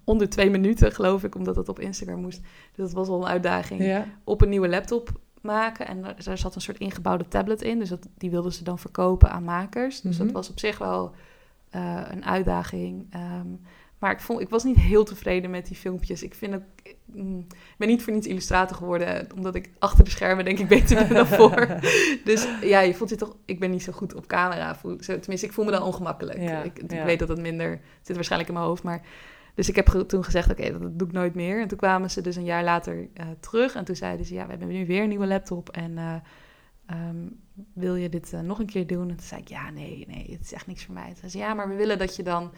[0.04, 2.40] onder twee minuten, geloof ik, omdat het op Instagram moest.
[2.74, 3.82] Dus dat was wel een uitdaging.
[3.82, 4.06] Ja.
[4.24, 5.86] Op een nieuwe laptop maken.
[5.86, 7.78] En daar, zat een soort ingebouwde tablet in.
[7.78, 10.00] Dus dat, die wilden ze dan verkopen aan makers.
[10.00, 10.24] Dus Mhm.
[10.24, 11.14] dat was op zich wel
[11.70, 13.06] eh, een uitdaging.
[13.10, 13.46] Ehm,
[13.98, 16.22] maar ik, vond, ik was niet heel tevreden met die filmpjes.
[16.22, 16.62] Ik vind ook...
[17.04, 20.68] mm, Ik ben niet voor niets illustrator geworden, omdat ik achter de schermen denk ik
[20.68, 21.66] beter ben dan voor.
[22.24, 23.36] Dus ja, je voelt je toch...
[23.44, 24.76] Ik ben niet zo goed op camera.
[24.76, 26.40] Voel, tenminste, ik voel me dan ongemakkelijk.
[26.40, 27.04] Ja, ik, ik ja.
[27.04, 27.70] weet dat het minder...
[27.70, 29.02] Het zit waarschijnlijk in mijn hoofd, maar...
[29.58, 31.60] Dus ik heb toen gezegd, oké, dat, dat doe ik nooit meer.
[31.60, 33.74] En toen kwamen ze dus een jaar later eh, terug.
[33.74, 35.68] En toen zeiden ze, ja, we hebben nu weer een nieuwe laptop.
[35.70, 36.14] En eh,
[36.86, 37.26] ehm,
[37.72, 39.08] wil je dit eh, nog een keer doen?
[39.10, 41.06] En toen zei ik, ja, nee, nee, het is echt niks voor mij.
[41.06, 42.52] Toen zei ze, ja, maar we willen dat je dan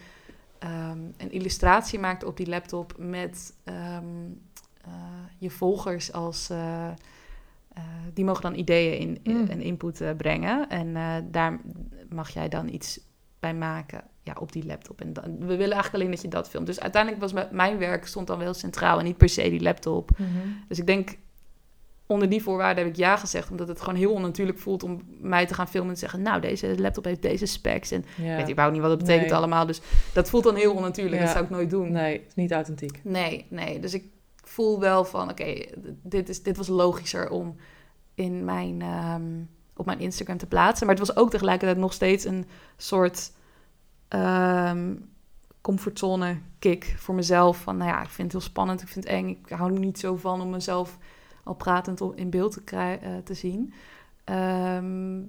[0.61, 2.93] ehm, een illustratie maakt op die laptop...
[2.97, 4.05] met ehm,
[4.81, 4.91] eh,
[5.37, 6.49] je volgers als...
[6.49, 7.83] eh, eh,
[8.13, 9.47] die mogen dan ideeën in, in- Mm.
[9.47, 10.69] en input brengen.
[10.69, 10.93] En
[11.31, 11.59] daar
[12.09, 12.99] mag jij dan iets
[13.39, 15.01] bij maken ja, op die laptop.
[15.01, 16.65] En dan, we willen eigenlijk alleen dat je dat filmt.
[16.65, 19.61] Dus uiteindelijk was mijn- mijn werk stond dan wel centraal en niet per se die
[19.61, 20.11] laptop.
[20.17, 20.29] Mhm.
[20.67, 21.17] Dus ik denk,
[22.11, 23.51] onder die voorwaarden heb ik ja gezegd.
[23.51, 26.21] Omdat het gewoon heel onnatuurlijk voelt om mij te gaan filmen en te zeggen...
[26.21, 27.91] nou, deze laptop heeft deze specs.
[27.91, 28.31] En Ja.
[28.31, 29.37] ik weet überhaupt niet wat dat betekent Nee.
[29.37, 29.65] allemaal.
[29.65, 29.81] Dus
[30.13, 31.15] dat voelt dan heel onnatuurlijk.
[31.15, 31.21] Ja.
[31.23, 31.91] Dat zou ik nooit doen.
[31.91, 32.99] Nee, het is niet authentiek.
[33.03, 33.79] Nee, nee.
[33.79, 34.03] Dus ik
[34.43, 35.65] voel wel van, oké,
[36.03, 37.55] dit, is, dit was logischer om
[38.13, 39.23] in mijn, ehm,
[39.75, 40.87] op mijn Instagram te plaatsen.
[40.87, 42.45] Maar het was ook tegelijkertijd nog steeds een
[42.77, 43.31] soort
[44.07, 44.93] ehm
[45.61, 47.57] comfortzone kick voor mezelf.
[47.57, 49.29] Van, nou ja, ik vind het heel spannend, ik vind het eng.
[49.29, 50.97] Ik hou er niet zo van om mezelf
[51.43, 53.73] al pratend in beeld te, krij- eh, te zien.
[54.23, 55.19] Ehm,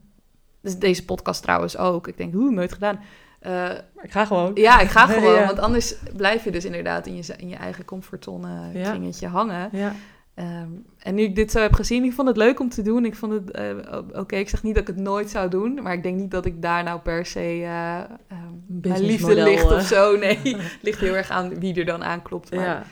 [0.60, 2.08] Dus deze podcast trouwens ook.
[2.08, 3.00] Ik denk, hoe, nooit gedaan.
[3.42, 4.50] Uh, maar ik ga gewoon.
[4.54, 5.34] Ja, ik ga gewoon.
[5.34, 5.46] ja.
[5.46, 9.68] Want anders blijf je dus inderdaad in je, in je eigen comfortzone kringetje hangen.
[9.72, 9.92] Ja.
[10.34, 13.04] Um, en nu ik dit zo heb gezien, ik vond het leuk om te doen.
[13.04, 15.82] Ik vond het, uh, oké, ik zeg niet dat ik het nooit zou doen.
[15.82, 18.00] Maar ik denk niet dat ik daar nou per se uh,
[18.32, 20.16] um, mijn liefde ligt of zo.
[20.16, 22.54] Nee, het ligt heel erg aan wie er dan aanklopt.
[22.54, 22.82] Maar, ja.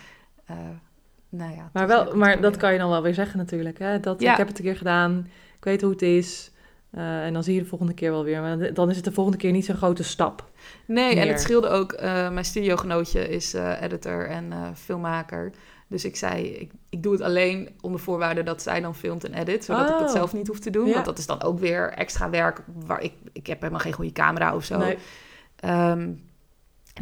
[1.32, 3.78] Uh, nou ja, maar wel, maar dat kan je dan wel weer zeggen natuurlijk.
[3.78, 4.00] Hè?
[4.00, 4.30] Dat, Ja.
[4.32, 5.26] Ik heb het een keer gedaan,
[5.56, 6.50] ik weet hoe het is.
[6.90, 8.40] eh, en dan zie je de volgende keer wel weer.
[8.40, 10.50] Maar dan is het de volgende keer niet zo'n grote stap.
[10.86, 11.92] Nee, en het scheelde ook.
[11.92, 15.50] eh, mijn studiogenootje is eh, editor en filmmaker.
[15.88, 19.34] Dus ik zei, ik, ik doe het alleen onder voorwaarde dat zij dan filmt en
[19.34, 19.64] edit.
[19.64, 20.14] Zodat ik dat Oh.
[20.14, 20.86] zelf niet hoef te doen.
[20.86, 20.92] Ja.
[20.92, 22.62] Want dat is dan ook weer extra werk.
[22.86, 24.78] Waar ik, ik heb helemaal geen goede camera of zo.
[24.78, 24.98] Nee.
[25.56, 26.10] Ehm,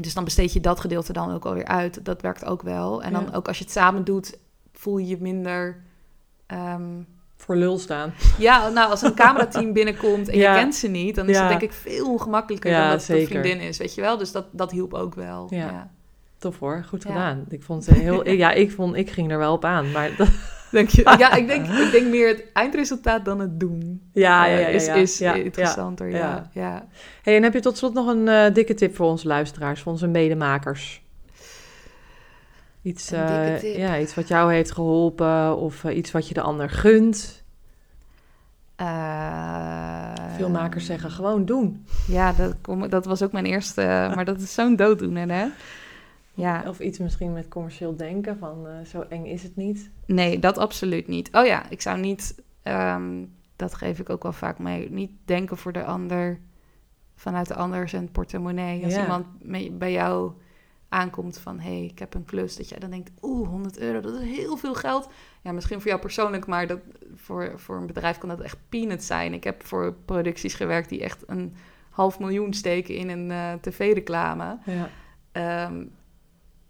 [0.01, 2.05] dus dan besteed je dat gedeelte dan ook alweer uit.
[2.05, 3.03] Dat werkt ook wel.
[3.03, 3.37] En dan Ja.
[3.37, 4.39] ook als je het samen doet,
[4.73, 5.83] voel je je minder...
[6.47, 6.83] ehm,
[7.37, 8.13] Voor lul staan.
[8.39, 10.55] ja, nou, als een camerateam binnenkomt en Ja.
[10.55, 11.15] je kent ze niet...
[11.15, 11.41] dan is Ja.
[11.41, 14.19] het denk ik veel gemakkelijker Ja, dan dat het een vriendin is, weet je wel?
[14.19, 15.47] Dus dat, dat hielp ook wel.
[15.51, 15.91] Ja.
[16.39, 17.45] Tof hoor, goed gedaan.
[17.49, 18.29] Ik vond ze heel...
[18.29, 19.91] ja, ik, vond, ik ging er wel op aan.
[19.91, 20.29] Maar dat,
[20.71, 21.03] Denk je?
[21.19, 24.11] Ja, ik denk, ik denk meer het eindresultaat dan het doen.
[24.13, 24.95] ja, ja, eh, ja, ja, is, ja.
[24.95, 26.17] is Ja, interessanter, ja.
[26.19, 26.51] ja.
[26.53, 26.87] ja.
[27.23, 29.93] Hey, en heb je tot slot nog een eh, dikke tip voor onze luisteraars, voor
[29.93, 31.03] onze medemakers?
[32.83, 33.77] Iets, Een dikke eh, tip.
[33.77, 37.43] ja, iets wat jou heeft geholpen of iets wat je de ander gunt.
[38.77, 41.87] Eh, Veel makers zeggen gewoon doen.
[42.07, 44.13] Ja, dat, kom, dat was ook mijn eerste...
[44.15, 45.47] maar dat is zo'n dooddoener, hè?
[46.39, 49.91] Ja, Of iets misschien met commercieel denken van eh, zo eng is het niet.
[50.07, 51.29] nee, dat absoluut niet.
[51.33, 52.43] Oh ja, ik zou niet...
[52.63, 53.25] ehm,
[53.57, 54.91] dat geef ik ook wel vaak mee.
[54.91, 56.39] Niet denken voor de ander...
[57.15, 58.85] vanuit de ander zijn portemonnee.
[58.85, 59.01] Als Ja.
[59.03, 59.27] iemand
[59.79, 60.33] bij jou
[60.89, 61.59] aankomt van...
[61.61, 62.57] hé, hey, ik heb een klus.
[62.57, 65.09] Dat jij dan denkt, oeh, 100 euro, dat is heel veel geld.
[65.43, 66.47] Ja, misschien voor jou persoonlijk...
[66.47, 66.81] maar dat,
[67.15, 69.33] voor, voor een bedrijf kan dat echt peanuts zijn.
[69.33, 71.55] Ik heb voor producties gewerkt die echt een
[71.91, 72.95] half miljoen steken...
[72.95, 74.59] in een eh, tv-reclame.
[74.65, 74.89] Ja.
[75.33, 75.85] Ehm,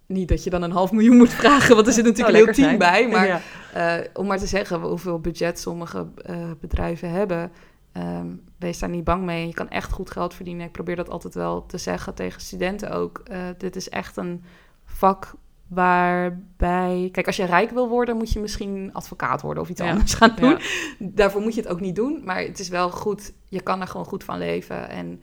[0.08, 2.54] niet dat je dan een half miljoen moet vragen, want er zit natuurlijk een heel
[2.54, 3.08] team bij.
[3.08, 3.40] Maar ja.
[3.72, 7.52] eh, om maar te zeggen hoeveel budget sommige eh, bedrijven hebben,
[7.92, 8.26] ehm,
[8.58, 9.46] wees daar niet bang mee.
[9.46, 10.66] Je kan echt goed geld verdienen.
[10.66, 13.22] Ik probeer dat altijd wel te zeggen tegen studenten ook.
[13.24, 14.42] Eh, dit is echt een
[14.84, 15.34] vak
[15.66, 17.08] waarbij...
[17.12, 19.90] Kijk, als je rijk wil worden, moet je misschien advocaat worden of iets Ja.
[19.90, 20.50] anders gaan doen.
[20.50, 20.58] Ja.
[20.98, 22.22] Daarvoor moet je het ook niet doen.
[22.24, 24.88] Maar het is wel goed, je kan er gewoon goed van leven.
[24.88, 25.22] En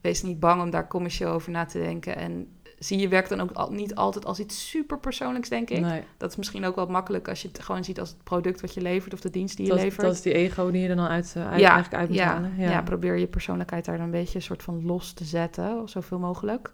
[0.00, 2.16] wees niet bang om daar commercieel over na te denken.
[2.16, 2.48] En
[2.78, 5.80] zie je werk dan ook al, niet altijd als iets super persoonlijks, denk ik.
[5.80, 8.60] Nee, Dat is misschien ook wel makkelijk als je het gewoon ziet als het product
[8.60, 10.00] wat je levert of de dienst die je dat, levert.
[10.00, 12.18] dat is die ego die je er dan uit, eh, uit, ja, eigenlijk uit moet
[12.18, 12.52] ja, halen.
[12.58, 12.82] ja.
[12.82, 16.70] probeer je persoonlijkheid daar dan een beetje een soort van los te zetten, zoveel mogelijk.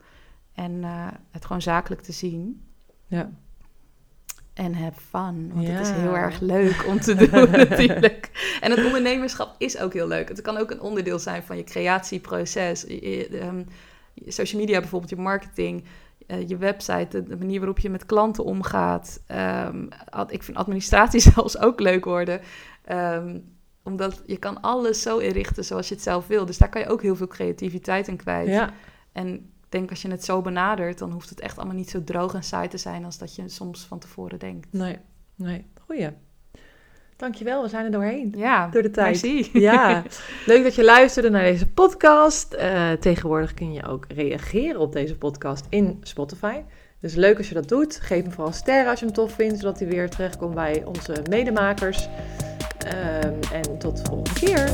[0.54, 2.64] En eh, het gewoon zakelijk te zien.
[3.06, 3.30] Ja.
[4.54, 8.30] En have fun, want het is heel erg leuk om te doen natuurlijk.
[8.60, 10.28] En het ondernemerschap is ook heel leuk.
[10.28, 12.82] Het kan ook een onderdeel zijn van je creatieproces.
[12.82, 13.62] Je- ehm,
[14.14, 15.84] social media bijvoorbeeld, je marketing,
[16.26, 19.22] eh, je website, de, de manier waarop je met klanten omgaat.
[19.26, 22.40] Ehm, ad- ik vind administratie zelfs ook leuk worden.
[22.84, 23.38] Ehm,
[23.82, 26.46] omdat je kan alles zo inrichten zoals je het zelf wil.
[26.46, 28.48] Dus daar kan je ook heel veel creativiteit in kwijt.
[28.48, 28.70] Ja.
[29.12, 32.04] En ik denk als je het zo benadert, dan hoeft het echt allemaal niet zo
[32.04, 34.72] droog en saai te zijn als dat je soms van tevoren denkt.
[34.72, 34.98] Nee,
[35.34, 35.66] nee.
[35.86, 36.08] Goeie.
[37.20, 38.34] Dankjewel, we zijn er doorheen.
[38.36, 39.22] Ja, Door de tijd.
[39.22, 39.50] merci.
[39.60, 40.02] Ja,
[40.46, 42.52] leuk dat je luisterde naar deze podcast.
[42.52, 46.56] Eh, tegenwoordig kun je ook reageren op deze podcast in Spotify.
[47.00, 47.98] Dus leuk als je dat doet.
[48.02, 51.14] Geef hem vooral sterren als je hem tof vindt, zodat hij weer terechtkomt bij onze
[51.30, 52.08] medemakers.
[52.86, 54.70] Ehm, en tot de volgende keer.